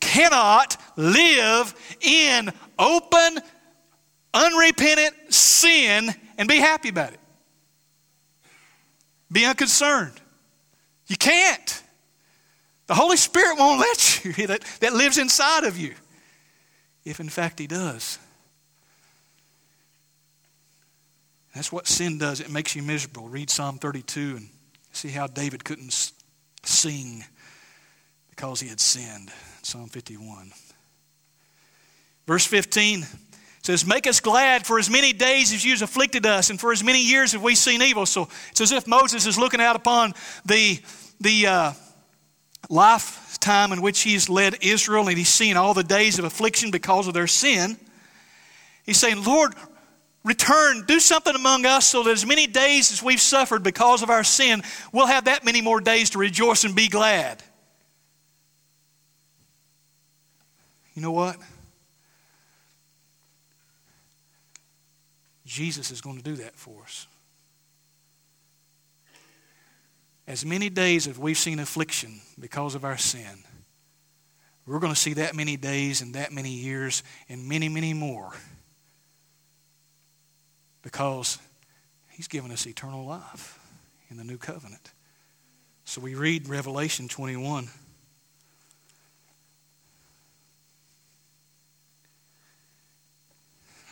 [0.00, 3.38] cannot live in open,
[4.32, 7.20] unrepentant sin and be happy about it.
[9.32, 10.20] Be unconcerned.
[11.08, 11.82] You can't.
[12.86, 15.94] The Holy Spirit won't let you, that, that lives inside of you
[17.06, 18.18] if in fact he does.
[21.54, 22.40] That's what sin does.
[22.40, 23.28] It makes you miserable.
[23.28, 24.48] Read Psalm 32 and
[24.92, 26.12] see how David couldn't
[26.64, 27.24] sing
[28.28, 29.30] because he had sinned.
[29.62, 30.50] Psalm 51.
[32.26, 33.06] Verse 15
[33.62, 36.82] says, Make us glad for as many days as you've afflicted us, and for as
[36.82, 38.04] many years have we seen evil.
[38.04, 40.12] So it's as if Moses is looking out upon
[40.44, 40.80] the,
[41.20, 41.72] the uh,
[42.68, 46.70] life time in which he's led Israel and he's seen all the days of affliction
[46.70, 47.76] because of their sin.
[48.84, 49.54] He's saying, Lord,
[50.24, 54.10] return, do something among us so that as many days as we've suffered because of
[54.10, 57.42] our sin, we'll have that many more days to rejoice and be glad.
[60.94, 61.36] You know what?
[65.44, 67.06] Jesus is going to do that for us.
[70.26, 73.44] As many days as we've seen affliction because of our sin,
[74.66, 78.32] we're going to see that many days and that many years and many, many more
[80.82, 81.38] because
[82.10, 83.58] He's given us eternal life
[84.08, 84.92] in the new covenant.
[85.84, 87.68] So we read Revelation 21.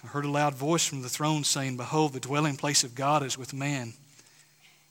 [0.03, 3.23] I heard a loud voice from the throne saying, Behold, the dwelling place of God
[3.23, 3.95] is with man.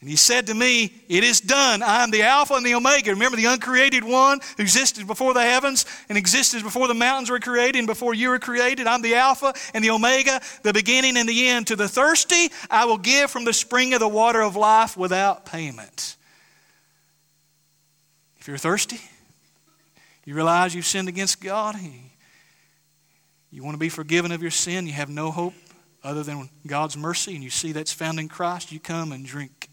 [0.00, 1.82] And he said to me, It is done.
[1.82, 3.10] I am the Alpha and the Omega.
[3.10, 7.38] Remember the uncreated one who existed before the heavens and existed before the mountains were
[7.38, 8.86] created and before you were created.
[8.86, 11.66] I'm the Alpha and the Omega, the beginning and the end.
[11.66, 15.44] To the thirsty, I will give from the spring of the water of life without
[15.44, 16.16] payment.
[18.38, 19.00] If you're thirsty,
[20.24, 21.76] you realize you've sinned against God,
[23.50, 25.52] you want to be forgiven of your sin, you have no hope
[26.02, 29.69] other than God's mercy, and you see that's found in Christ, you come and drink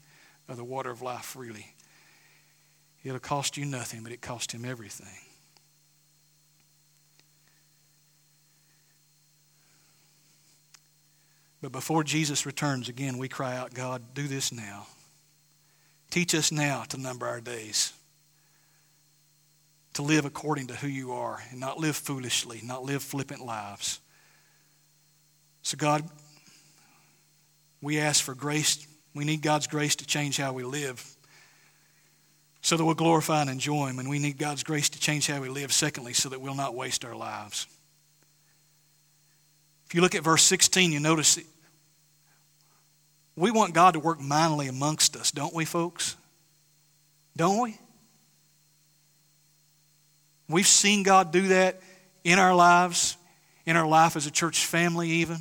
[0.48, 1.74] of the water of life freely.
[3.04, 5.06] It'll cost you nothing, but it cost him everything.
[11.60, 14.86] But before Jesus returns again, we cry out, God, do this now.
[16.10, 17.92] Teach us now to number our days,
[19.94, 24.00] to live according to who you are, and not live foolishly, not live flippant lives.
[25.62, 26.08] So, God,
[27.82, 28.86] we ask for grace.
[29.18, 31.04] We need God's grace to change how we live
[32.60, 33.98] so that we'll glorify and enjoy Him.
[33.98, 36.76] And we need God's grace to change how we live, secondly, so that we'll not
[36.76, 37.66] waste our lives.
[39.86, 41.36] If you look at verse 16, you notice
[43.34, 46.14] we want God to work mightily amongst us, don't we, folks?
[47.36, 47.76] Don't we?
[50.48, 51.80] We've seen God do that
[52.22, 53.16] in our lives,
[53.66, 55.38] in our life as a church family, even.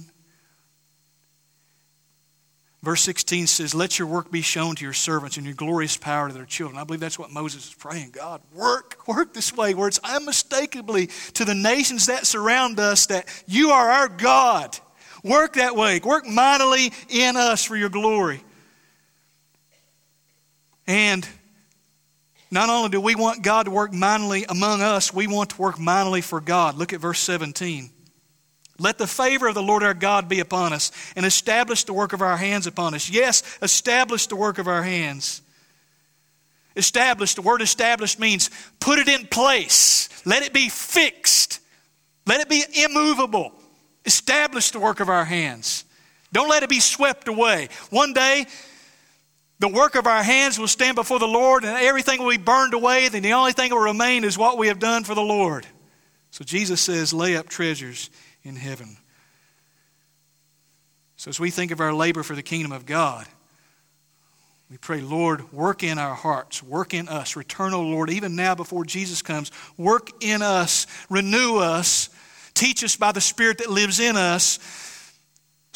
[2.83, 6.27] Verse 16 says, Let your work be shown to your servants and your glorious power
[6.27, 6.79] to their children.
[6.79, 8.11] I believe that's what Moses is praying.
[8.11, 13.27] God, work, work this way where it's unmistakably to the nations that surround us that
[13.47, 14.77] you are our God.
[15.23, 15.99] Work that way.
[16.03, 18.41] Work mightily in us for your glory.
[20.85, 21.27] And
[22.49, 25.79] not only do we want God to work mightily among us, we want to work
[25.79, 26.75] mightily for God.
[26.75, 27.89] Look at verse 17.
[28.79, 32.13] Let the favor of the Lord our God be upon us and establish the work
[32.13, 33.09] of our hands upon us.
[33.09, 35.41] Yes, establish the work of our hands.
[36.75, 40.09] Establish, the word established means put it in place.
[40.25, 41.59] Let it be fixed.
[42.27, 43.51] Let it be immovable.
[44.05, 45.85] Establish the work of our hands.
[46.31, 47.69] Don't let it be swept away.
[47.89, 48.45] One day,
[49.59, 52.75] the work of our hands will stand before the Lord and everything will be burned
[52.75, 53.07] away.
[53.09, 55.65] Then the only thing that will remain is what we have done for the Lord.
[56.29, 58.11] So Jesus says, lay up treasures
[58.47, 58.97] in heaven.
[61.17, 63.27] So, as we think of our labor for the kingdom of God,
[64.69, 67.35] we pray, Lord, work in our hearts, work in us.
[67.35, 69.51] Return, O Lord, even now before Jesus comes.
[69.77, 72.09] Work in us, renew us,
[72.53, 74.59] teach us by the Spirit that lives in us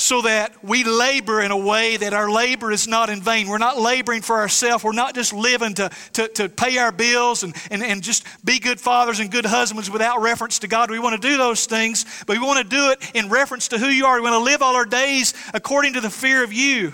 [0.02, 3.47] so that we labor in a way that our labor is not in vain.
[3.47, 4.84] We're not laboring for ourselves.
[4.84, 8.58] We're not just living to, to, to pay our bills and, and, and just be
[8.58, 10.89] good fathers and good husbands without reference to God.
[10.89, 13.78] We want to do those things, but we want to do it in reference to
[13.78, 14.16] who you are.
[14.16, 16.93] We want to live all our days according to the fear of you.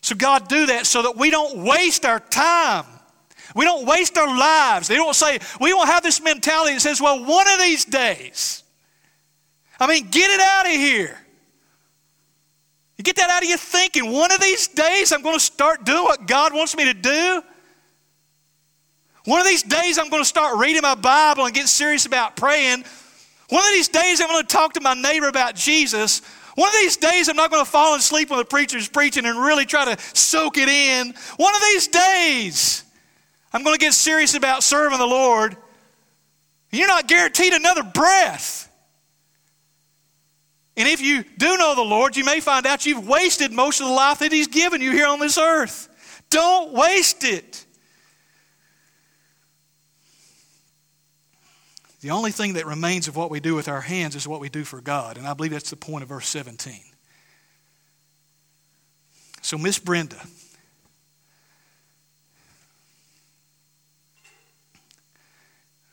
[0.00, 2.86] So, God, do that so that we don't waste our time.
[3.54, 4.88] We don't waste our lives.
[4.88, 8.62] They don't say, we don't have this mentality that says, well, one of these days.
[9.78, 11.18] I mean, get it out of here.
[13.04, 14.10] Get that out of your thinking.
[14.10, 17.42] One of these days, I'm going to start doing what God wants me to do.
[19.26, 22.34] One of these days, I'm going to start reading my Bible and get serious about
[22.34, 22.84] praying.
[23.50, 26.22] One of these days, I'm going to talk to my neighbor about Jesus.
[26.54, 29.38] One of these days, I'm not going to fall asleep when the preacher's preaching and
[29.38, 31.12] really try to soak it in.
[31.36, 32.84] One of these days,
[33.52, 35.58] I'm going to get serious about serving the Lord.
[36.70, 38.63] You're not guaranteed another breath.
[40.76, 43.86] And if you do know the Lord, you may find out you've wasted most of
[43.86, 45.88] the life that He's given you here on this earth.
[46.30, 47.64] Don't waste it.
[52.00, 54.48] The only thing that remains of what we do with our hands is what we
[54.48, 55.16] do for God.
[55.16, 56.80] And I believe that's the point of verse 17.
[59.40, 60.16] So, Miss Brenda.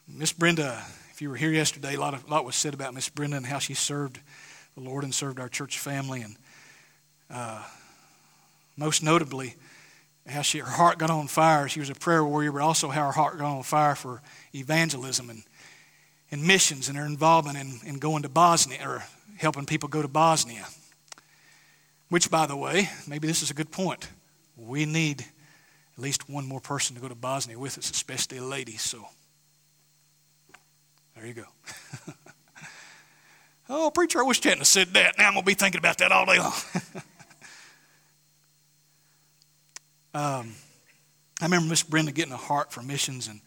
[0.07, 2.93] Miss Brenda, if you were here yesterday, a lot, of, a lot was said about
[2.93, 4.19] Miss Brenda and how she served
[4.75, 6.21] the Lord and served our church family.
[6.21, 6.35] And
[7.29, 7.63] uh,
[8.77, 9.55] most notably,
[10.27, 11.67] how she, her heart got on fire.
[11.67, 14.21] She was a prayer warrior, but also how her heart got on fire for
[14.53, 15.43] evangelism and,
[16.31, 19.03] and missions and her involvement in, in going to Bosnia or
[19.37, 20.65] helping people go to Bosnia.
[22.09, 24.07] Which, by the way, maybe this is a good point.
[24.57, 28.43] We need at least one more person to go to Bosnia with us, especially a
[28.43, 28.77] lady.
[28.77, 29.07] So
[31.15, 31.45] there you go.
[33.73, 35.17] Oh, preacher, I wish you hadn't said that.
[35.17, 36.51] Now I'm going to be thinking about that all day long.
[40.13, 40.53] um,
[41.39, 43.39] I remember Miss Brenda getting a heart for missions and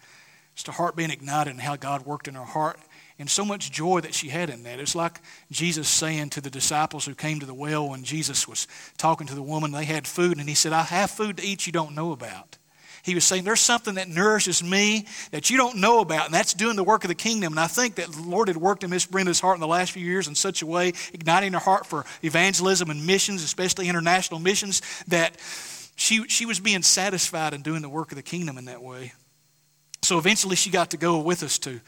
[0.55, 2.79] just a heart being ignited and how God worked in her heart
[3.19, 4.81] and so much joy that she had in that.
[4.81, 5.21] It's like
[5.51, 8.67] Jesus saying to the disciples who came to the well when Jesus was
[8.97, 11.67] talking to the woman, they had food, and he said, I have food to eat
[11.67, 12.57] you don't know about.
[13.05, 16.55] He was saying, There's something that nourishes me that you don't know about, and that's
[16.55, 17.53] doing the work of the kingdom.
[17.53, 19.93] And I think that the Lord had worked in Miss Brenda's heart in the last
[19.93, 24.41] few years in such a way, igniting her heart for evangelism and missions, especially international
[24.41, 25.37] missions, that
[25.97, 29.13] she, she was being satisfied in doing the work of the kingdom in that way.
[30.01, 31.83] So eventually she got to go with us to,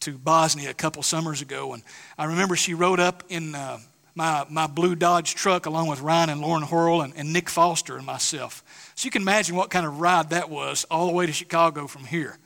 [0.00, 1.72] to Bosnia a couple summers ago.
[1.72, 1.82] And
[2.18, 3.78] I remember she rode up in uh,
[4.14, 7.96] my, my blue Dodge truck along with Ryan and Lauren Horrell and, and Nick Foster
[7.96, 8.62] and myself.
[8.94, 11.86] So you can imagine what kind of ride that was all the way to Chicago
[11.86, 12.38] from here.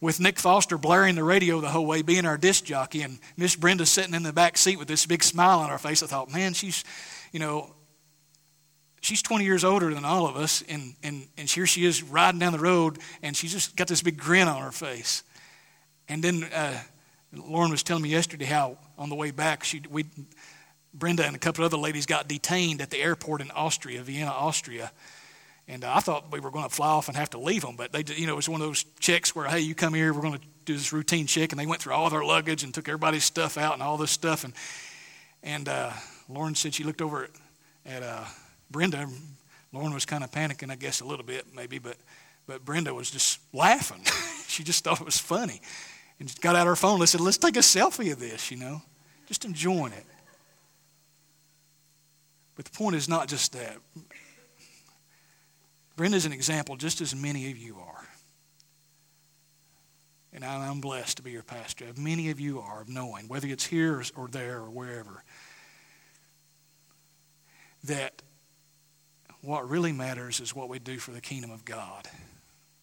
[0.00, 3.54] With Nick Foster blaring the radio the whole way, being our disc jockey, and Miss
[3.54, 6.02] Brenda sitting in the back seat with this big smile on her face.
[6.02, 6.84] I thought, man, she's,
[7.32, 7.74] you know,
[9.02, 12.38] she's 20 years older than all of us, and, and, and here she is riding
[12.38, 15.22] down the road, and she's just got this big grin on her face.
[16.08, 16.80] And then uh,
[17.32, 20.04] Lauren was telling me yesterday how on the way back, she, we,
[20.92, 24.92] Brenda and a couple other ladies got detained at the airport in Austria, Vienna, Austria.
[25.66, 27.76] And uh, I thought we were going to fly off and have to leave them,
[27.76, 30.12] but they, you know, it was one of those checks where, hey, you come here,
[30.12, 32.74] we're going to do this routine check, and they went through all their luggage and
[32.74, 34.52] took everybody's stuff out and all this stuff, and
[35.42, 35.90] and uh,
[36.28, 37.30] Lauren said she looked over at,
[37.86, 38.24] at uh,
[38.70, 39.08] Brenda.
[39.72, 41.96] Lauren was kind of panicking, I guess, a little bit, maybe, but
[42.46, 44.04] but Brenda was just laughing.
[44.48, 45.62] she just thought it was funny,
[46.20, 48.82] and got out her phone and said, "Let's take a selfie of this," you know,
[49.26, 50.06] just enjoying it.
[52.54, 53.78] But the point is not just that.
[55.96, 58.06] Brenda's an example, just as many of you are.
[60.32, 61.86] And I'm blessed to be your pastor.
[61.96, 65.24] Many of you are, of knowing, whether it's here or there or wherever,
[67.84, 68.22] that
[69.40, 72.08] what really matters is what we do for the kingdom of God.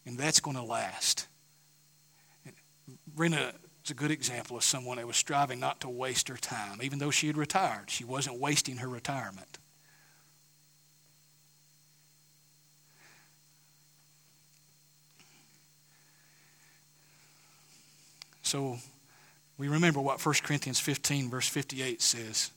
[0.06, 1.28] And that's going to last.
[3.18, 3.51] Brenda
[3.84, 6.80] is a good example of someone that was striving not to waste her time.
[6.84, 9.57] Even though she had retired, she wasn't wasting her retirement.
[18.43, 18.78] So
[19.57, 22.51] we remember what 1 Corinthians 15, verse 58 says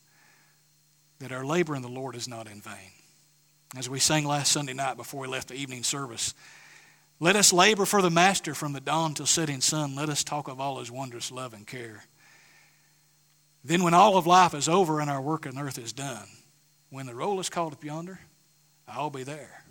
[1.20, 2.92] that our labor in the Lord is not in vain.
[3.76, 6.34] As we sang last Sunday night before we left the evening service,
[7.20, 9.94] let us labor for the Master from the dawn till setting sun.
[9.94, 12.04] Let us talk of all his wondrous love and care.
[13.62, 16.26] Then, when all of life is over and our work on earth is done,
[16.88, 18.18] when the roll is called up yonder,
[18.88, 19.64] I'll be there.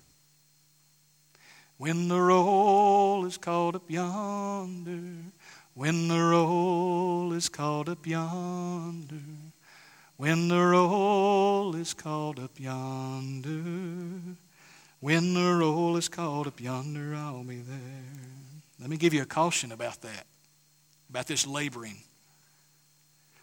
[1.77, 5.31] When the roll is called up yonder,
[5.73, 9.15] when the roll is called up yonder,
[10.17, 14.35] when the roll is called up yonder,
[14.99, 17.77] when the roll is called up yonder, I'll be there.
[18.79, 20.25] Let me give you a caution about that,
[21.09, 21.97] about this laboring.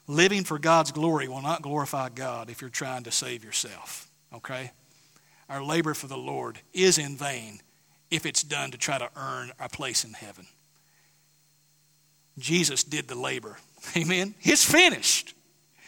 [0.06, 4.70] Living for God's glory will not glorify God if you're trying to save yourself, okay?
[5.48, 7.60] Our labor for the Lord is in vain
[8.10, 10.46] if it's done to try to earn a place in heaven.
[12.38, 13.56] Jesus did the labor.
[13.96, 14.34] Amen.
[14.42, 15.34] It's finished.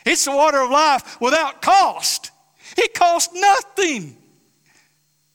[0.04, 2.30] It's the water of life without cost.
[2.76, 4.16] It cost nothing.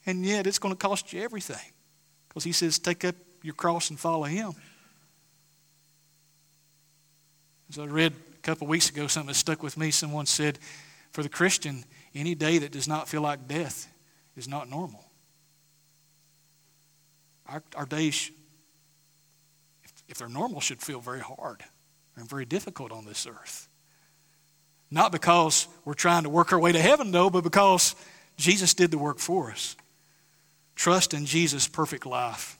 [0.05, 1.71] And yet it's going to cost you everything.
[2.27, 4.53] Because he says, take up your cross and follow him.
[7.69, 9.91] As I read a couple weeks ago, something that stuck with me.
[9.91, 10.59] Someone said,
[11.11, 13.87] for the Christian, any day that does not feel like death
[14.35, 15.03] is not normal.
[17.47, 18.31] Our, our days
[20.13, 21.63] if they're normal, should feel very hard
[22.15, 23.67] and very difficult on this earth.
[24.91, 27.95] Not because we're trying to work our way to heaven, though, but because
[28.37, 29.75] Jesus did the work for us.
[30.75, 32.57] Trust in Jesus' perfect life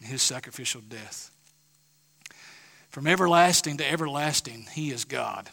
[0.00, 1.30] and his sacrificial death.
[2.90, 5.50] From everlasting to everlasting, he is God.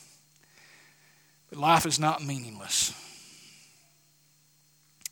[1.49, 2.93] But life is not meaningless.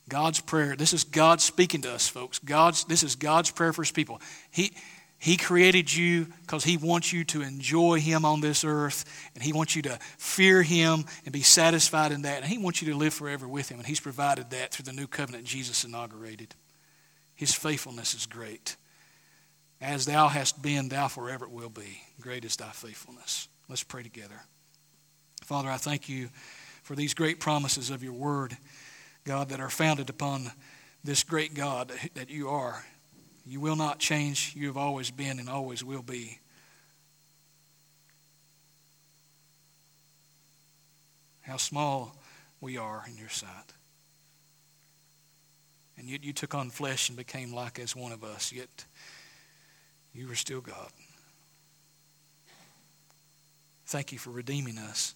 [0.08, 2.40] God's prayer, this is God speaking to us, folks.
[2.40, 4.22] God's, this is God's prayer for his people.
[4.52, 4.74] He,
[5.20, 9.04] he created you because He wants you to enjoy Him on this earth,
[9.36, 12.82] and He wants you to fear Him and be satisfied in that, and He wants
[12.82, 15.84] you to live forever with Him, and He's provided that through the new covenant Jesus
[15.84, 16.56] inaugurated.
[17.36, 18.78] His faithfulness is great.
[19.82, 22.02] As thou hast been, thou forever will be.
[22.22, 23.50] Great is thy faithfulness.
[23.68, 24.42] Let's pray together.
[25.44, 26.30] Father, I thank you
[26.82, 28.58] for these great promises of your word,
[29.26, 30.52] God, that are founded upon
[31.04, 32.86] this great God that you are.
[33.50, 34.54] You will not change.
[34.56, 36.38] You have always been and always will be.
[41.42, 42.16] How small
[42.62, 43.74] we are in your sight.
[45.98, 48.86] And yet you took on flesh and became like as one of us, yet
[50.14, 50.92] you were still God.
[53.88, 55.16] Thank you for redeeming us.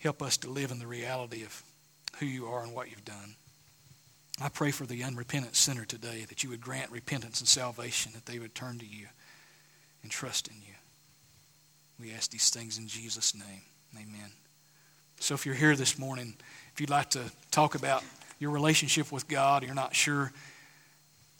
[0.00, 1.62] Help us to live in the reality of
[2.18, 3.36] who you are and what you've done.
[4.42, 8.26] I pray for the unrepentant sinner today that you would grant repentance and salvation, that
[8.26, 9.06] they would turn to you
[10.02, 10.74] and trust in you.
[12.00, 13.62] We ask these things in Jesus' name.
[13.94, 14.32] Amen.
[15.20, 16.34] So if you're here this morning,
[16.72, 17.22] if you'd like to
[17.52, 18.02] talk about
[18.40, 20.32] your relationship with God, you're not sure,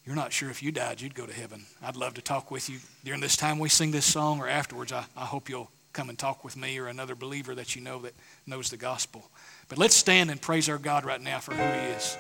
[0.07, 1.65] you're not sure if you died, you'd go to heaven.
[1.83, 4.93] I'd love to talk with you during this time we sing this song or afterwards.
[4.93, 7.99] I, I hope you'll come and talk with me or another believer that you know
[8.03, 8.15] that
[8.47, 9.29] knows the gospel.
[9.69, 12.17] But let's stand and praise our God right now for who He is.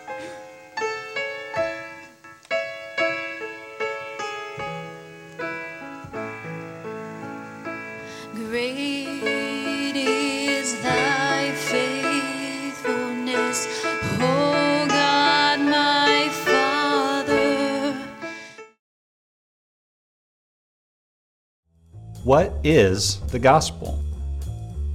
[22.33, 24.03] What is the gospel?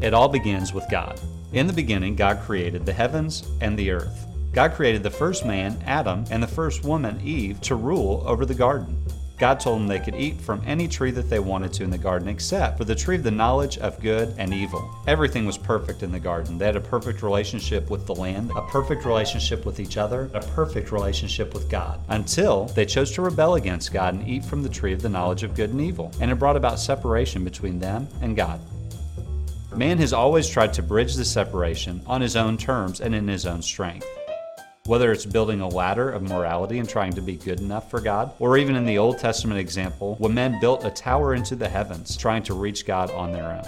[0.01, 1.21] It all begins with God.
[1.53, 4.25] In the beginning, God created the heavens and the earth.
[4.53, 8.55] God created the first man, Adam, and the first woman, Eve, to rule over the
[8.55, 8.97] garden.
[9.37, 11.97] God told them they could eat from any tree that they wanted to in the
[11.97, 14.89] garden except for the tree of the knowledge of good and evil.
[15.05, 16.57] Everything was perfect in the garden.
[16.57, 20.39] They had a perfect relationship with the land, a perfect relationship with each other, a
[20.39, 24.69] perfect relationship with God, until they chose to rebel against God and eat from the
[24.69, 26.11] tree of the knowledge of good and evil.
[26.19, 28.59] And it brought about separation between them and God.
[29.75, 33.45] Man has always tried to bridge the separation on his own terms and in his
[33.45, 34.07] own strength.
[34.87, 38.31] Whether it's building a ladder of morality and trying to be good enough for God,
[38.39, 42.15] or even in the Old Testament example, when men built a tower into the heavens
[42.15, 43.65] trying to reach God on their own.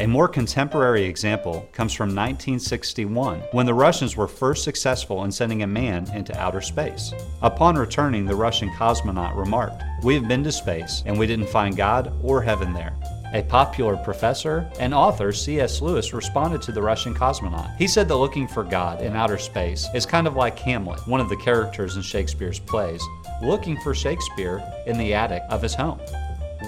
[0.00, 5.62] A more contemporary example comes from 1961, when the Russians were first successful in sending
[5.62, 7.12] a man into outer space.
[7.42, 11.76] Upon returning, the Russian cosmonaut remarked, We have been to space, and we didn't find
[11.76, 12.96] God or heaven there.
[13.32, 15.80] A popular professor and author, C.S.
[15.80, 17.76] Lewis, responded to the Russian cosmonaut.
[17.76, 21.20] He said that looking for God in outer space is kind of like Hamlet, one
[21.20, 23.02] of the characters in Shakespeare's plays,
[23.40, 26.00] looking for Shakespeare in the attic of his home.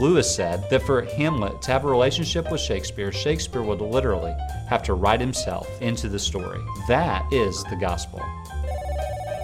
[0.01, 4.35] Lewis said that for Hamlet to have a relationship with Shakespeare, Shakespeare would literally
[4.69, 6.61] have to write himself into the story.
[6.87, 8.25] That is the gospel.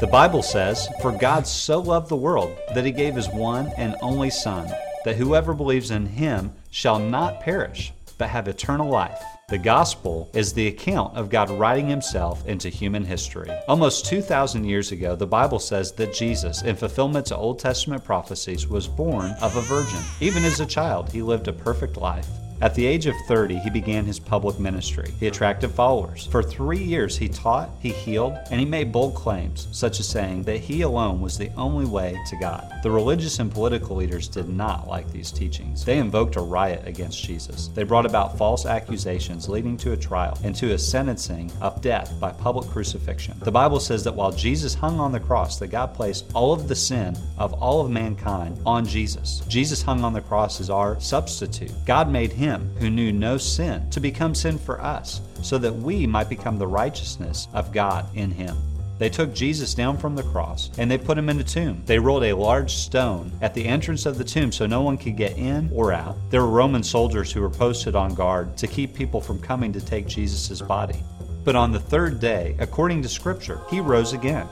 [0.00, 3.96] The Bible says, For God so loved the world that he gave his one and
[4.00, 4.72] only Son,
[5.08, 9.22] that whoever believes in him shall not perish, but have eternal life.
[9.48, 13.50] The gospel is the account of God writing himself into human history.
[13.68, 18.68] Almost 2,000 years ago, the Bible says that Jesus, in fulfillment to Old Testament prophecies,
[18.68, 20.00] was born of a virgin.
[20.20, 22.28] Even as a child, he lived a perfect life.
[22.60, 25.12] At the age of 30, he began his public ministry.
[25.20, 26.26] He attracted followers.
[26.26, 30.42] For three years, he taught, he healed, and he made bold claims, such as saying
[30.42, 32.68] that he alone was the only way to God.
[32.82, 35.84] The religious and political leaders did not like these teachings.
[35.84, 37.68] They invoked a riot against Jesus.
[37.68, 42.18] They brought about false accusations leading to a trial and to a sentencing of death
[42.18, 43.38] by public crucifixion.
[43.40, 46.66] The Bible says that while Jesus hung on the cross, that God placed all of
[46.66, 49.42] the sin of all of mankind on Jesus.
[49.46, 51.72] Jesus hung on the cross as our substitute.
[51.86, 55.74] God made him him who knew no sin to become sin for us, so that
[55.74, 58.56] we might become the righteousness of God in him.
[58.98, 61.82] They took Jesus down from the cross and they put him in a tomb.
[61.86, 65.16] They rolled a large stone at the entrance of the tomb so no one could
[65.16, 66.16] get in or out.
[66.30, 69.80] There were Roman soldiers who were posted on guard to keep people from coming to
[69.80, 70.98] take Jesus' body.
[71.44, 74.48] But on the third day, according to Scripture, he rose again.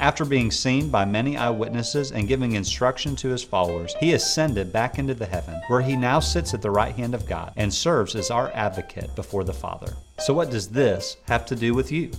[0.00, 4.98] After being seen by many eyewitnesses and giving instruction to his followers, he ascended back
[4.98, 8.16] into the heaven, where he now sits at the right hand of God and serves
[8.16, 9.94] as our advocate before the Father.
[10.18, 12.10] So, what does this have to do with you?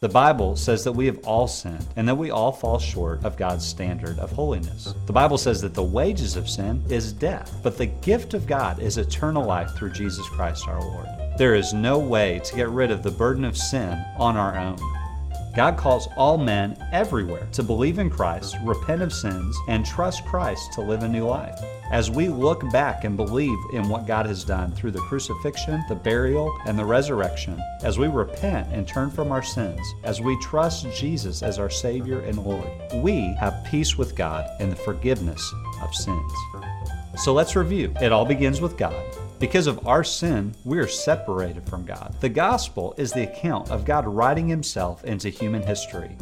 [0.00, 3.36] The Bible says that we have all sinned and that we all fall short of
[3.36, 4.94] God's standard of holiness.
[5.06, 8.80] The Bible says that the wages of sin is death, but the gift of God
[8.80, 11.06] is eternal life through Jesus Christ our Lord.
[11.38, 14.78] There is no way to get rid of the burden of sin on our own.
[15.54, 20.72] God calls all men everywhere to believe in Christ, repent of sins, and trust Christ
[20.74, 21.58] to live a new life.
[21.90, 25.96] As we look back and believe in what God has done through the crucifixion, the
[25.96, 30.86] burial, and the resurrection, as we repent and turn from our sins, as we trust
[30.94, 35.92] Jesus as our Savior and Lord, we have peace with God and the forgiveness of
[35.92, 36.32] sins.
[37.16, 37.92] So let's review.
[38.00, 38.94] It all begins with God.
[39.40, 42.14] Because of our sin, we are separated from God.
[42.20, 46.14] The gospel is the account of God writing himself into human history.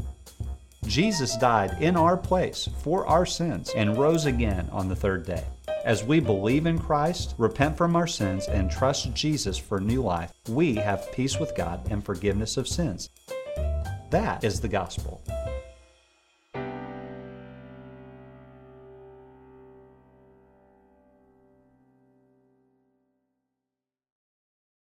[0.86, 5.44] Jesus died in our place for our sins and rose again on the third day.
[5.84, 10.32] As we believe in Christ, repent from our sins, and trust Jesus for new life,
[10.48, 13.10] we have peace with God and forgiveness of sins.
[14.10, 15.20] That is the gospel.